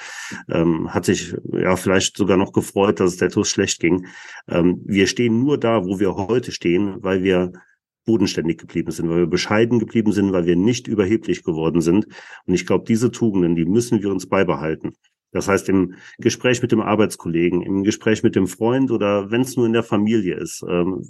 [0.50, 4.08] ähm, hat sich ja vielleicht sogar noch gefreut, dass es der TUS schlecht ging.
[4.48, 7.52] Ähm, wir stehen nur da, wo wir heute stehen, weil wir
[8.06, 12.08] bodenständig geblieben sind, weil wir bescheiden geblieben sind, weil wir nicht überheblich geworden sind.
[12.46, 14.94] Und ich glaube, diese Tugenden, die müssen wir uns beibehalten.
[15.32, 19.56] Das heißt, im Gespräch mit dem Arbeitskollegen, im Gespräch mit dem Freund oder wenn es
[19.56, 21.04] nur in der Familie ist, ähm,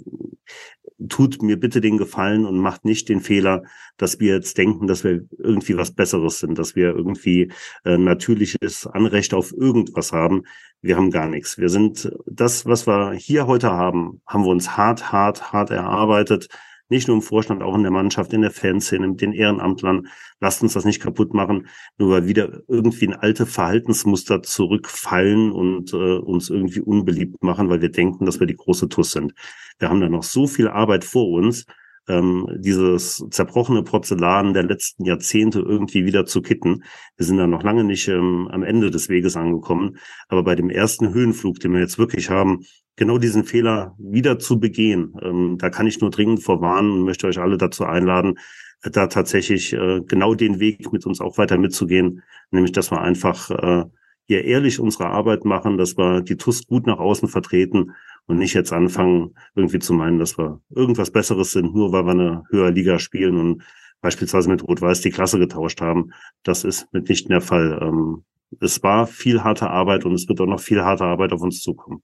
[1.08, 3.62] tut mir bitte den Gefallen und macht nicht den Fehler,
[3.96, 7.52] dass wir jetzt denken, dass wir irgendwie was Besseres sind, dass wir irgendwie
[7.84, 10.42] äh, natürliches Anrecht auf irgendwas haben.
[10.82, 11.58] Wir haben gar nichts.
[11.58, 16.48] Wir sind das, was wir hier heute haben, haben wir uns hart, hart, hart erarbeitet
[16.88, 20.08] nicht nur im Vorstand, auch in der Mannschaft, in der Fanszene, mit den Ehrenamtlern.
[20.40, 21.68] Lasst uns das nicht kaputt machen,
[21.98, 27.80] nur weil wieder irgendwie in alte Verhaltensmuster zurückfallen und äh, uns irgendwie unbeliebt machen, weil
[27.80, 29.34] wir denken, dass wir die große Tuss sind.
[29.78, 31.66] Wir haben da noch so viel Arbeit vor uns,
[32.08, 36.82] ähm, dieses zerbrochene Porzellan der letzten Jahrzehnte irgendwie wieder zu kitten.
[37.16, 39.98] Wir sind da noch lange nicht ähm, am Ende des Weges angekommen.
[40.28, 42.64] Aber bei dem ersten Höhenflug, den wir jetzt wirklich haben,
[42.96, 47.26] genau diesen Fehler wieder zu begehen, ähm, da kann ich nur dringend vorwarnen und möchte
[47.26, 48.38] euch alle dazu einladen,
[48.82, 53.50] da tatsächlich äh, genau den Weg mit uns auch weiter mitzugehen, nämlich dass wir einfach
[53.50, 53.84] äh,
[54.28, 57.92] hier ehrlich unsere Arbeit machen, dass wir die TUS gut nach außen vertreten
[58.26, 62.12] und nicht jetzt anfangen, irgendwie zu meinen, dass wir irgendwas Besseres sind, nur weil wir
[62.12, 63.62] eine höhere Liga spielen und
[64.02, 66.12] beispielsweise mit Rot-Weiß die Klasse getauscht haben.
[66.42, 67.78] Das ist mitnichten der Fall.
[67.82, 68.24] Ähm,
[68.60, 71.62] es war viel harte Arbeit und es wird auch noch viel harte Arbeit auf uns
[71.62, 72.02] zukommen.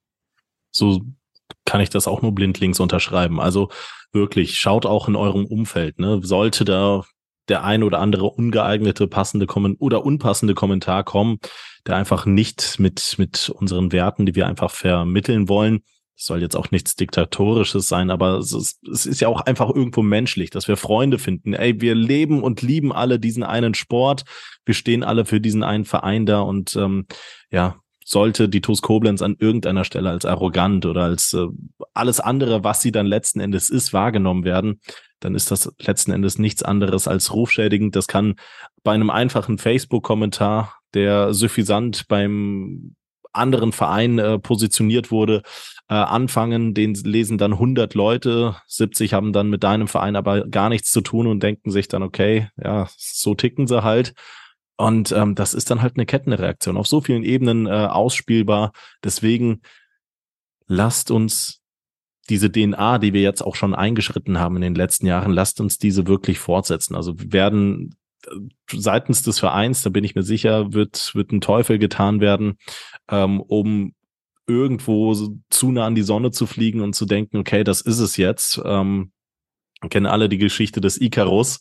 [0.70, 1.02] So
[1.66, 3.38] kann ich das auch nur blindlings unterschreiben.
[3.38, 3.68] Also
[4.12, 5.98] wirklich, schaut auch in eurem Umfeld.
[5.98, 6.20] Ne?
[6.22, 7.04] Sollte da
[7.48, 11.38] der ein oder andere ungeeignete, passende Kommen oder unpassende Kommentar kommen,
[11.86, 15.82] der einfach nicht mit, mit unseren Werten, die wir einfach vermitteln wollen,
[16.16, 19.68] es soll jetzt auch nichts Diktatorisches sein, aber es ist, es ist ja auch einfach
[19.68, 21.54] irgendwo menschlich, dass wir Freunde finden.
[21.54, 24.22] Ey, wir leben und lieben alle diesen einen Sport.
[24.64, 27.06] Wir stehen alle für diesen einen Verein da und ähm,
[27.50, 27.76] ja,
[28.14, 31.48] sollte die TuS Koblenz an irgendeiner Stelle als arrogant oder als äh,
[31.94, 34.80] alles andere, was sie dann letzten Endes ist, wahrgenommen werden,
[35.18, 37.96] dann ist das letzten Endes nichts anderes als rufschädigend.
[37.96, 38.36] Das kann
[38.84, 42.94] bei einem einfachen Facebook-Kommentar, der suffisant beim
[43.32, 45.42] anderen Verein äh, positioniert wurde,
[45.88, 50.68] äh, anfangen, den lesen dann 100 Leute, 70 haben dann mit deinem Verein aber gar
[50.68, 54.14] nichts zu tun und denken sich dann, okay, ja, so ticken sie halt.
[54.76, 58.72] Und ähm, das ist dann halt eine Kettenreaktion, auf so vielen Ebenen äh, ausspielbar.
[59.04, 59.62] Deswegen
[60.66, 61.60] lasst uns
[62.28, 65.78] diese DNA, die wir jetzt auch schon eingeschritten haben in den letzten Jahren, lasst uns
[65.78, 66.94] diese wirklich fortsetzen.
[66.96, 67.96] Also wir werden
[68.26, 68.30] äh,
[68.72, 72.58] seitens des Vereins, da bin ich mir sicher, wird, wird ein Teufel getan werden,
[73.08, 73.94] ähm, um
[74.46, 75.14] irgendwo
[75.50, 78.60] zu nah an die Sonne zu fliegen und zu denken, okay, das ist es jetzt.
[78.64, 79.12] Ähm,
[79.90, 81.60] kennen alle die Geschichte des Icarus.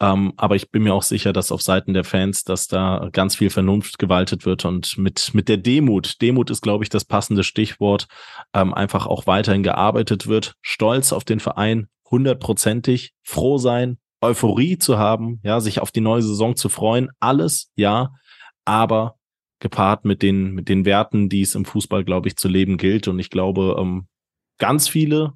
[0.00, 3.36] Ähm, aber ich bin mir auch sicher, dass auf Seiten der Fans, dass da ganz
[3.36, 7.42] viel Vernunft gewaltet wird und mit, mit der Demut, Demut ist, glaube ich, das passende
[7.42, 8.06] Stichwort,
[8.52, 10.54] ähm, einfach auch weiterhin gearbeitet wird.
[10.60, 16.22] Stolz auf den Verein, hundertprozentig, froh sein, Euphorie zu haben, ja, sich auf die neue
[16.22, 18.12] Saison zu freuen, alles, ja,
[18.64, 19.16] aber
[19.60, 23.08] gepaart mit den, mit den Werten, die es im Fußball, glaube ich, zu leben gilt.
[23.08, 24.06] Und ich glaube, ähm,
[24.58, 25.32] ganz viele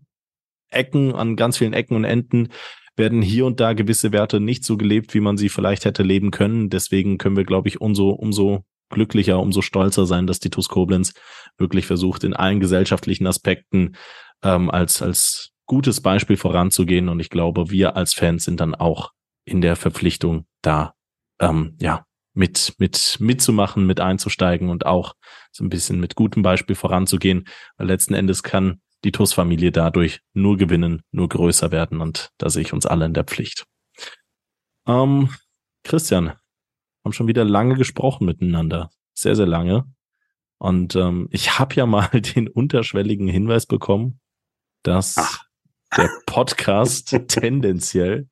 [0.70, 2.50] Ecken, an ganz vielen Ecken und Enden
[3.00, 6.30] werden hier und da gewisse Werte nicht so gelebt, wie man sie vielleicht hätte leben
[6.30, 6.70] können.
[6.70, 11.14] Deswegen können wir, glaube ich, umso, umso glücklicher, umso stolzer sein, dass die Koblenz
[11.58, 13.96] wirklich versucht, in allen gesellschaftlichen Aspekten
[14.42, 17.08] ähm, als, als gutes Beispiel voranzugehen.
[17.08, 19.12] Und ich glaube, wir als Fans sind dann auch
[19.44, 20.94] in der Verpflichtung da,
[21.40, 25.14] ähm, ja, mit, mit, mitzumachen, mit einzusteigen und auch
[25.50, 27.46] so ein bisschen mit gutem Beispiel voranzugehen.
[27.76, 32.62] Weil letzten Endes kann die TUS-Familie dadurch nur gewinnen, nur größer werden und da sehe
[32.62, 33.66] ich uns alle in der Pflicht.
[34.86, 35.30] Ähm,
[35.84, 36.34] Christian,
[37.04, 38.90] haben schon wieder lange gesprochen miteinander.
[39.14, 39.84] Sehr, sehr lange.
[40.58, 44.20] Und ähm, ich habe ja mal den unterschwelligen Hinweis bekommen,
[44.82, 45.44] dass Ach.
[45.96, 48.28] der Podcast tendenziell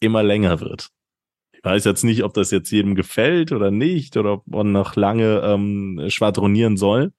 [0.00, 0.90] immer länger wird.
[1.52, 4.96] Ich weiß jetzt nicht, ob das jetzt jedem gefällt oder nicht oder ob man noch
[4.96, 7.12] lange ähm, schwadronieren soll.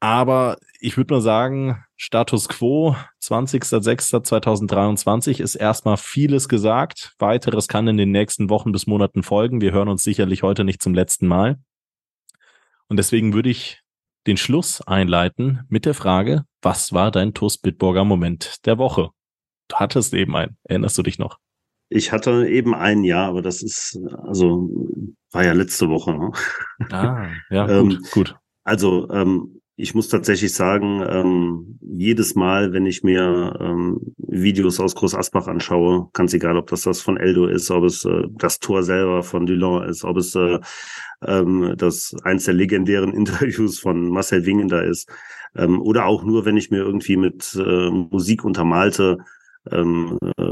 [0.00, 7.14] Aber ich würde mal sagen, Status quo 20.06.2023 ist erstmal vieles gesagt.
[7.18, 9.60] Weiteres kann in den nächsten Wochen bis Monaten folgen.
[9.60, 11.58] Wir hören uns sicherlich heute nicht zum letzten Mal.
[12.88, 13.82] Und deswegen würde ich
[14.26, 19.10] den Schluss einleiten mit der Frage, was war dein TuS Bitburger Moment der Woche?
[19.68, 20.56] Du hattest eben einen.
[20.64, 21.38] Erinnerst du dich noch?
[21.90, 24.68] Ich hatte eben ein Jahr, aber das ist, also
[25.32, 26.14] war ja letzte Woche.
[26.14, 26.32] Ne?
[26.90, 28.36] Ah, ja, gut, ähm, gut.
[28.64, 34.96] Also ähm, ich muss tatsächlich sagen, ähm, jedes Mal, wenn ich mir ähm, Videos aus
[34.96, 38.58] Groß Asbach anschaue, ganz egal, ob das das von Eldo ist, ob es äh, das
[38.58, 40.58] Tor selber von Dulon ist, ob es äh,
[41.24, 45.08] ähm, das eins der legendären Interviews von Marcel Wingender ist,
[45.54, 49.18] ähm, oder auch nur, wenn ich mir irgendwie mit äh, Musik untermalte
[49.70, 50.42] ähm, äh,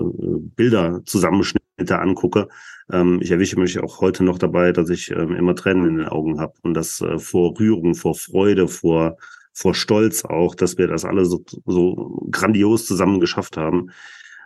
[0.55, 2.47] Bilder, Zusammenschnitte angucke.
[2.91, 6.09] Ähm, ich erwische mich auch heute noch dabei, dass ich ähm, immer Tränen in den
[6.09, 9.17] Augen habe und das äh, vor Rührung, vor Freude, vor
[9.57, 13.91] vor Stolz auch, dass wir das alle so, so grandios zusammen geschafft haben.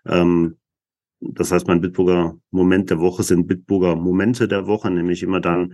[0.07, 0.57] Ähm,
[1.21, 5.73] das heißt, mein Bitburger Moment der Woche sind Bitburger Momente der Woche, nämlich immer dann,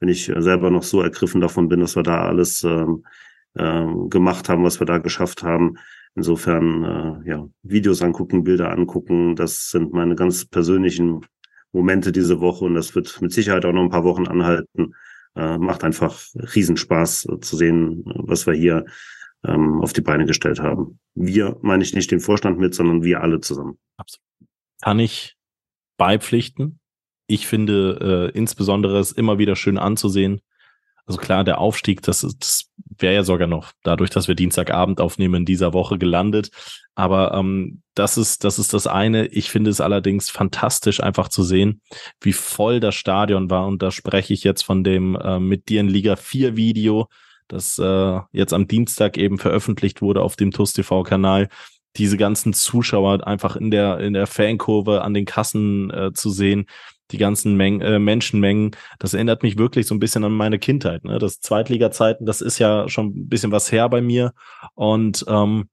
[0.00, 3.06] wenn ich selber noch so ergriffen davon bin, dass wir da alles ähm,
[3.54, 5.78] äh, gemacht haben, was wir da geschafft haben.
[6.14, 6.84] Insofern,
[7.24, 11.24] äh, ja, Videos angucken, Bilder angucken, das sind meine ganz persönlichen
[11.74, 14.94] Momente diese Woche und das wird mit Sicherheit auch noch ein paar Wochen anhalten.
[15.36, 18.86] Äh, macht einfach Riesenspaß äh, zu sehen, was wir hier
[19.44, 21.00] ähm, auf die Beine gestellt haben.
[21.14, 23.78] Wir meine ich nicht den Vorstand mit, sondern wir alle zusammen.
[23.96, 24.24] Absolut.
[24.80, 25.36] Kann ich
[25.96, 26.78] beipflichten.
[27.26, 30.40] Ich finde äh, insbesondere es immer wieder schön anzusehen,
[31.06, 35.36] also klar, der Aufstieg, das, das wäre ja sogar noch dadurch, dass wir Dienstagabend aufnehmen
[35.36, 36.50] in dieser Woche gelandet.
[36.94, 39.26] Aber ähm, das ist das ist das eine.
[39.26, 41.80] Ich finde es allerdings fantastisch, einfach zu sehen,
[42.20, 43.66] wie voll das Stadion war.
[43.66, 47.08] Und da spreche ich jetzt von dem äh, mit dir in Liga 4 Video,
[47.48, 51.48] das äh, jetzt am Dienstag eben veröffentlicht wurde auf dem TUS TV Kanal
[51.96, 56.66] diese ganzen Zuschauer einfach in der in der Fankurve an den Kassen äh, zu sehen,
[57.14, 58.72] die ganzen Meng äh, Menschenmengen.
[58.98, 61.04] Das erinnert mich wirklich so ein bisschen an meine Kindheit.
[61.04, 61.18] Ne?
[61.18, 64.32] Das Zweitliga-Zeiten, das ist ja schon ein bisschen was her bei mir.
[64.74, 65.68] Und ähm,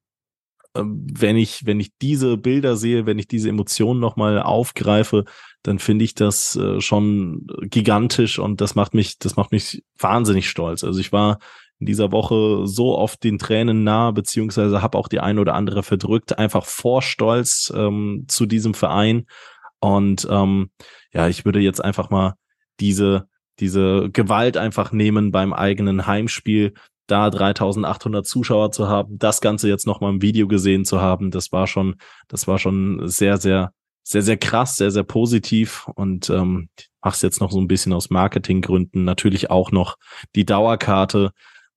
[0.76, 5.26] ähm, wenn ich, wenn ich diese Bilder sehe, wenn ich diese Emotionen nochmal aufgreife,
[5.64, 10.50] dann finde ich das äh, schon gigantisch und das macht mich, das macht mich wahnsinnig
[10.50, 10.84] stolz.
[10.84, 11.40] Also ich war
[11.80, 15.82] in dieser Woche so oft den Tränen nah, beziehungsweise habe auch die ein oder andere
[15.82, 19.26] verdrückt, einfach vor Stolz ähm, zu diesem Verein
[19.80, 20.70] und ähm,
[21.14, 22.36] ja, ich würde jetzt einfach mal
[22.80, 23.28] diese
[23.60, 26.74] diese Gewalt einfach nehmen beim eigenen Heimspiel,
[27.08, 31.52] da 3800 Zuschauer zu haben, das Ganze jetzt nochmal im Video gesehen zu haben, das
[31.52, 31.96] war schon,
[32.28, 33.72] das war schon sehr, sehr,
[34.04, 36.70] sehr, sehr krass, sehr, sehr positiv und ähm,
[37.02, 39.04] mach's jetzt noch so ein bisschen aus Marketinggründen.
[39.04, 39.98] Natürlich auch noch
[40.36, 41.32] die Dauerkarte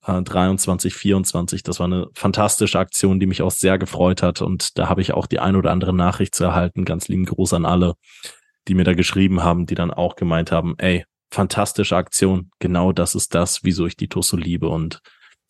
[0.06, 1.62] äh, 23, 24.
[1.62, 5.12] Das war eine fantastische Aktion, die mich auch sehr gefreut hat und da habe ich
[5.12, 6.84] auch die ein oder andere Nachricht zu erhalten.
[6.84, 7.94] Ganz lieben Gruß an alle,
[8.68, 12.50] die mir da geschrieben haben, die dann auch gemeint haben, ey, fantastische Aktion.
[12.60, 15.00] Genau das ist das, wieso ich die Tusso liebe und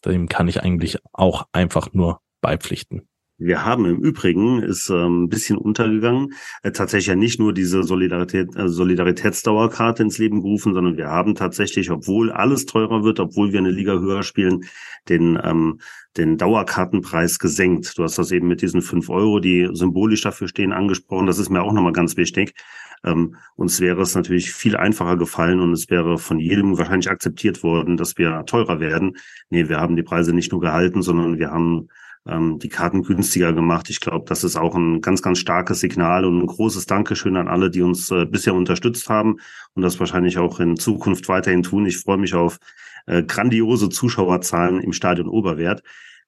[0.05, 3.09] dem kann ich eigentlich auch einfach nur beipflichten.
[3.37, 7.83] Wir haben im Übrigen, ist ähm, ein bisschen untergegangen, äh, tatsächlich ja nicht nur diese
[7.83, 13.53] Solidarität, äh, Solidaritätsdauerkarte ins Leben gerufen, sondern wir haben tatsächlich, obwohl alles teurer wird, obwohl
[13.53, 14.65] wir eine Liga höher spielen,
[15.09, 15.81] den, ähm,
[16.17, 17.99] den Dauerkartenpreis gesenkt.
[17.99, 21.27] Du hast das eben mit diesen fünf Euro, die symbolisch dafür stehen, angesprochen.
[21.27, 22.55] Das ist mir auch nochmal ganz wichtig.
[23.03, 27.65] Ähm, uns wäre es natürlich viel einfacher gefallen und es wäre von jedem wahrscheinlich akzeptiert
[27.65, 29.17] worden, dass wir teurer werden.
[29.51, 31.89] Nee, wir haben die Preise nicht nur gehalten, sondern wir haben
[32.27, 33.91] ähm, die Karten günstiger gemacht.
[33.91, 37.49] Ich glaube, das ist auch ein ganz, ganz starkes Signal und ein großes Dankeschön an
[37.49, 39.37] alle, die uns äh, bisher unterstützt haben
[39.75, 41.87] und das wahrscheinlich auch in Zukunft weiterhin tun.
[41.87, 42.59] Ich freue mich auf
[43.07, 45.83] äh, grandiose Zuschauerzahlen im Stadion Oberwert.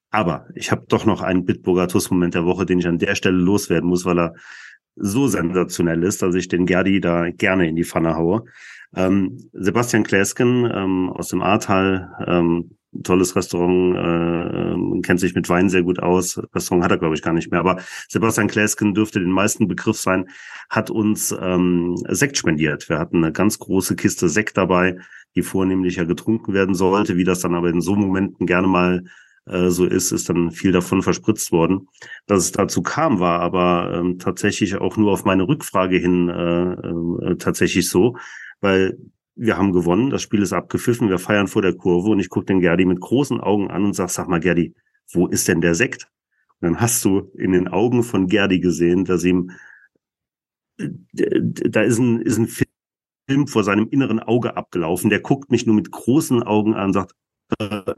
[0.09, 3.37] Aber ich habe doch noch einen Bitburger TUS-Moment der Woche, den ich an der Stelle
[3.37, 4.33] loswerden muss, weil er
[4.97, 8.45] so sensationell ist, dass ich den Gerdi da gerne in die Pfanne haue.
[8.95, 15.69] Ähm, Sebastian Kläsken ähm, aus dem Ahrtal, ähm, tolles Restaurant, äh, kennt sich mit Wein
[15.69, 16.41] sehr gut aus.
[16.55, 17.59] Restaurant hat er, glaube ich, gar nicht mehr.
[17.59, 20.25] Aber Sebastian Kläsken dürfte den meisten Begriff sein,
[20.69, 22.89] hat uns ähm, Sekt spendiert.
[22.89, 24.97] Wir hatten eine ganz große Kiste Sekt dabei,
[25.35, 27.17] die vornehmlich ja getrunken werden sollte.
[27.17, 29.03] Wie das dann aber in so Momenten gerne mal
[29.49, 31.87] äh, so ist, ist dann viel davon verspritzt worden.
[32.25, 36.73] Dass es dazu kam, war aber ähm, tatsächlich auch nur auf meine Rückfrage hin äh,
[36.73, 38.17] äh, tatsächlich so,
[38.61, 38.97] weil
[39.35, 42.47] wir haben gewonnen, das Spiel ist abgepfiffen, wir feiern vor der Kurve und ich gucke
[42.47, 44.73] den Gerdi mit großen Augen an und sag, sag mal, Gerdi,
[45.11, 46.07] wo ist denn der Sekt?
[46.59, 49.51] Und dann hast du in den Augen von Gerdi gesehen, dass ihm
[50.77, 55.09] da ist ein, ist ein Film vor seinem inneren Auge abgelaufen.
[55.09, 57.13] Der guckt mich nur mit großen Augen an und sagt,
[57.59, 57.93] äh,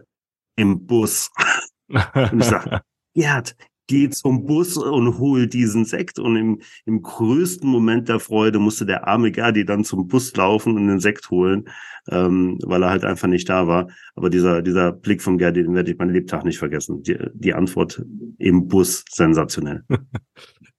[0.59, 1.31] im Bus.
[1.87, 2.83] und ich sag,
[3.15, 3.55] Gerd,
[3.87, 6.19] geh zum Bus und hol diesen Sekt.
[6.19, 10.77] Und im, im größten Moment der Freude musste der arme Gerdi dann zum Bus laufen
[10.77, 11.69] und den Sekt holen,
[12.09, 13.87] ähm, weil er halt einfach nicht da war.
[14.15, 17.01] Aber dieser, dieser Blick von Gerdi, den werde ich mein Lebtag nicht vergessen.
[17.03, 18.03] Die, die Antwort
[18.37, 19.83] im Bus sensationell.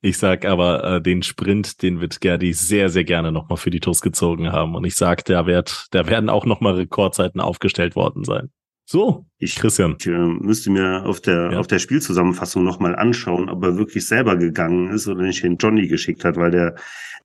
[0.03, 3.81] Ich sag aber, äh, den Sprint, den wird Gerdi sehr, sehr gerne nochmal für die
[3.81, 4.75] TUS gezogen haben.
[4.75, 8.51] Und ich sag, da, wird, da werden auch nochmal Rekordzeiten aufgestellt worden sein.
[8.93, 9.95] So, ich, Christian.
[10.01, 11.61] Ich äh, müsste mir auf der, ja.
[11.61, 15.87] auf der Spielzusammenfassung nochmal anschauen, ob er wirklich selber gegangen ist oder nicht den Johnny
[15.87, 16.75] geschickt hat, weil der,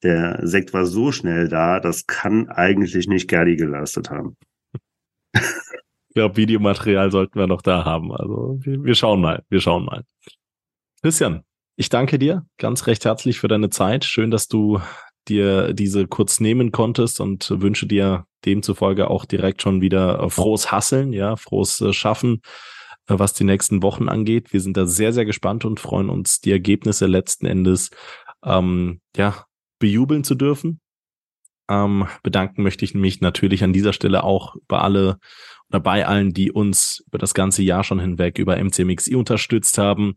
[0.03, 4.37] der Sekt war so schnell da, das kann eigentlich nicht Gerdi geleistet haben.
[5.33, 8.11] ich glaube, Videomaterial sollten wir noch da haben.
[8.11, 10.03] Also wir, wir schauen mal, wir schauen mal.
[11.01, 11.45] Christian,
[11.77, 14.05] ich danke dir ganz recht herzlich für deine Zeit.
[14.05, 14.81] Schön, dass du
[15.27, 21.13] dir diese kurz nehmen konntest und wünsche dir demzufolge auch direkt schon wieder frohes Hasseln,
[21.13, 22.41] ja, frohes äh, Schaffen,
[23.07, 24.53] äh, was die nächsten Wochen angeht.
[24.53, 27.89] Wir sind da sehr, sehr gespannt und freuen uns, die Ergebnisse letzten Endes
[28.43, 29.45] ähm, ja,
[29.79, 30.79] bejubeln zu dürfen.
[31.67, 35.17] Ähm, bedanken möchte ich mich natürlich an dieser Stelle auch bei alle
[35.69, 40.15] oder bei allen, die uns über das ganze Jahr schon hinweg über MCMXI unterstützt haben.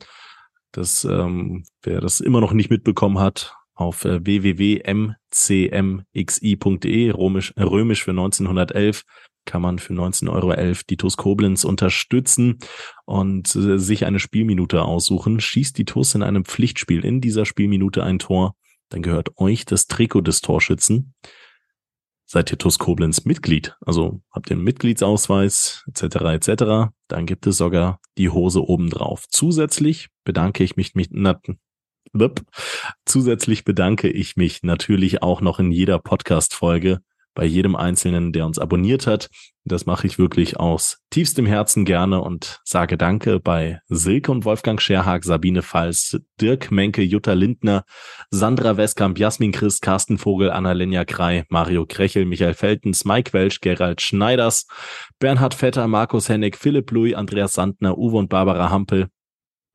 [0.72, 5.10] Das, ähm, wer das immer noch nicht mitbekommen hat, auf äh, www.mcmxi.de,
[7.10, 9.04] römisch, römisch für 1911,
[9.44, 10.52] kann man für 19,11 Euro
[10.90, 12.58] die TUS Koblenz unterstützen
[13.06, 15.40] und äh, sich eine Spielminute aussuchen.
[15.40, 18.56] Schießt die TUS in einem Pflichtspiel in dieser Spielminute ein Tor,
[18.88, 21.14] dann gehört euch das Trikot des Torschützen.
[22.26, 26.02] Seid ihr TUS Koblenz Mitglied, also habt ihr einen Mitgliedsausweis etc.
[26.34, 29.26] etc., dann gibt es sogar die Hose obendrauf.
[29.30, 31.12] Zusätzlich bedanke ich mich mit,
[33.04, 37.00] Zusätzlich bedanke ich mich natürlich auch noch in jeder Podcast-Folge
[37.38, 39.28] bei jedem Einzelnen, der uns abonniert hat.
[39.64, 44.82] Das mache ich wirklich aus tiefstem Herzen gerne und sage Danke bei Silke und Wolfgang
[44.82, 47.84] Scherhag, Sabine Falls, Dirk Menke, Jutta Lindner,
[48.30, 54.00] Sandra Westkamp, Jasmin Christ, Carsten Vogel, Annalenja Krei, Mario Krechel, Michael Feltens, Mike Welsch, Gerald
[54.00, 54.66] Schneiders,
[55.20, 59.10] Bernhard Vetter, Markus Hennig, Philipp Louis, Andreas Sandner, Uwe und Barbara Hampel,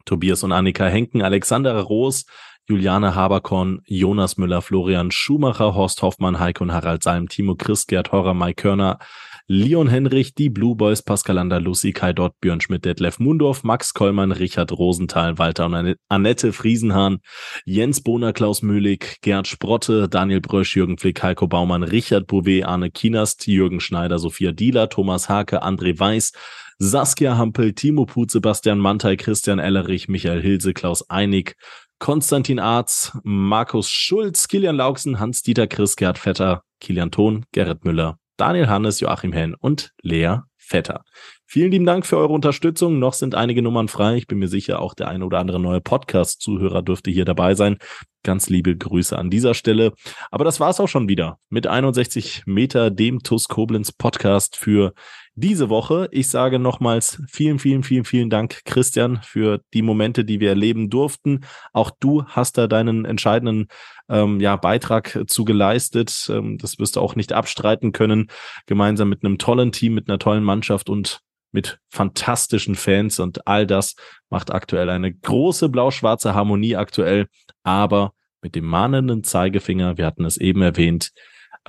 [0.05, 2.25] Tobias und Annika Henken, Alexander Roos,
[2.65, 8.13] Juliane Haberkorn, Jonas Müller, Florian Schumacher, Horst Hoffmann, Heike und Harald Salm, Timo Chris, Gerd
[8.13, 8.99] Horrer, Mike Körner,
[9.47, 14.31] Leon Henrich, die Blue Boys, Pascal Lucy, Kai Dott, Björn Schmidt, Detlef Mundorf, Max Kollmann,
[14.31, 17.19] Richard Rosenthal, Walter und Annette Friesenhahn,
[17.65, 22.89] Jens Bohner, Klaus Mühlig, Gerd Sprotte, Daniel Brösch, Jürgen Flick, Heiko Baumann, Richard Bouvet, Arne
[22.89, 26.31] Kienast, Jürgen Schneider, Sophia Dieler, Thomas Hake, André Weiß,
[26.79, 31.55] Saskia Hampel, Timo Put, Sebastian Mantei, Christian Ellerich, Michael Hilse, Klaus Einig,
[31.99, 38.67] Konstantin Arz, Markus Schulz, Kilian Lauksen, Hans-Dieter Chris, Gerd Vetter, Kilian Thon, Gerrit Müller, Daniel
[38.67, 41.03] Hannes, Joachim Henn und Lea Vetter.
[41.45, 42.97] Vielen lieben Dank für eure Unterstützung.
[42.97, 44.15] Noch sind einige Nummern frei.
[44.15, 47.77] Ich bin mir sicher, auch der eine oder andere neue Podcast-Zuhörer dürfte hier dabei sein.
[48.23, 49.93] Ganz liebe Grüße an dieser Stelle.
[50.31, 54.93] Aber das war's auch schon wieder mit 61 Meter dem TUS Koblenz Podcast für
[55.35, 56.07] diese Woche.
[56.11, 60.89] Ich sage nochmals vielen, vielen, vielen, vielen Dank, Christian, für die Momente, die wir erleben
[60.89, 61.45] durften.
[61.71, 63.67] Auch du hast da deinen entscheidenden
[64.09, 66.27] ähm, ja, Beitrag zu geleistet.
[66.29, 68.27] Ähm, das wirst du auch nicht abstreiten können.
[68.65, 71.21] Gemeinsam mit einem tollen Team, mit einer tollen Mannschaft und
[71.51, 73.95] mit fantastischen Fans und all das
[74.29, 77.27] macht aktuell eine große blau-schwarze Harmonie aktuell,
[77.61, 81.11] aber mit dem mahnenden Zeigefinger, wir hatten es eben erwähnt,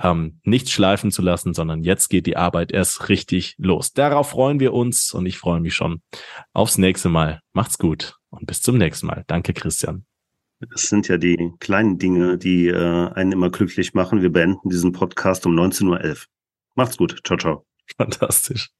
[0.01, 3.93] ähm, nicht schleifen zu lassen, sondern jetzt geht die Arbeit erst richtig los.
[3.93, 6.01] Darauf freuen wir uns und ich freue mich schon
[6.53, 7.41] aufs nächste Mal.
[7.53, 9.23] Macht's gut und bis zum nächsten Mal.
[9.27, 10.05] Danke, Christian.
[10.73, 14.21] Es sind ja die kleinen Dinge, die äh, einen immer glücklich machen.
[14.21, 16.17] Wir beenden diesen Podcast um 19.11 Uhr.
[16.75, 17.19] Macht's gut.
[17.23, 17.65] Ciao, ciao.
[17.97, 18.71] Fantastisch.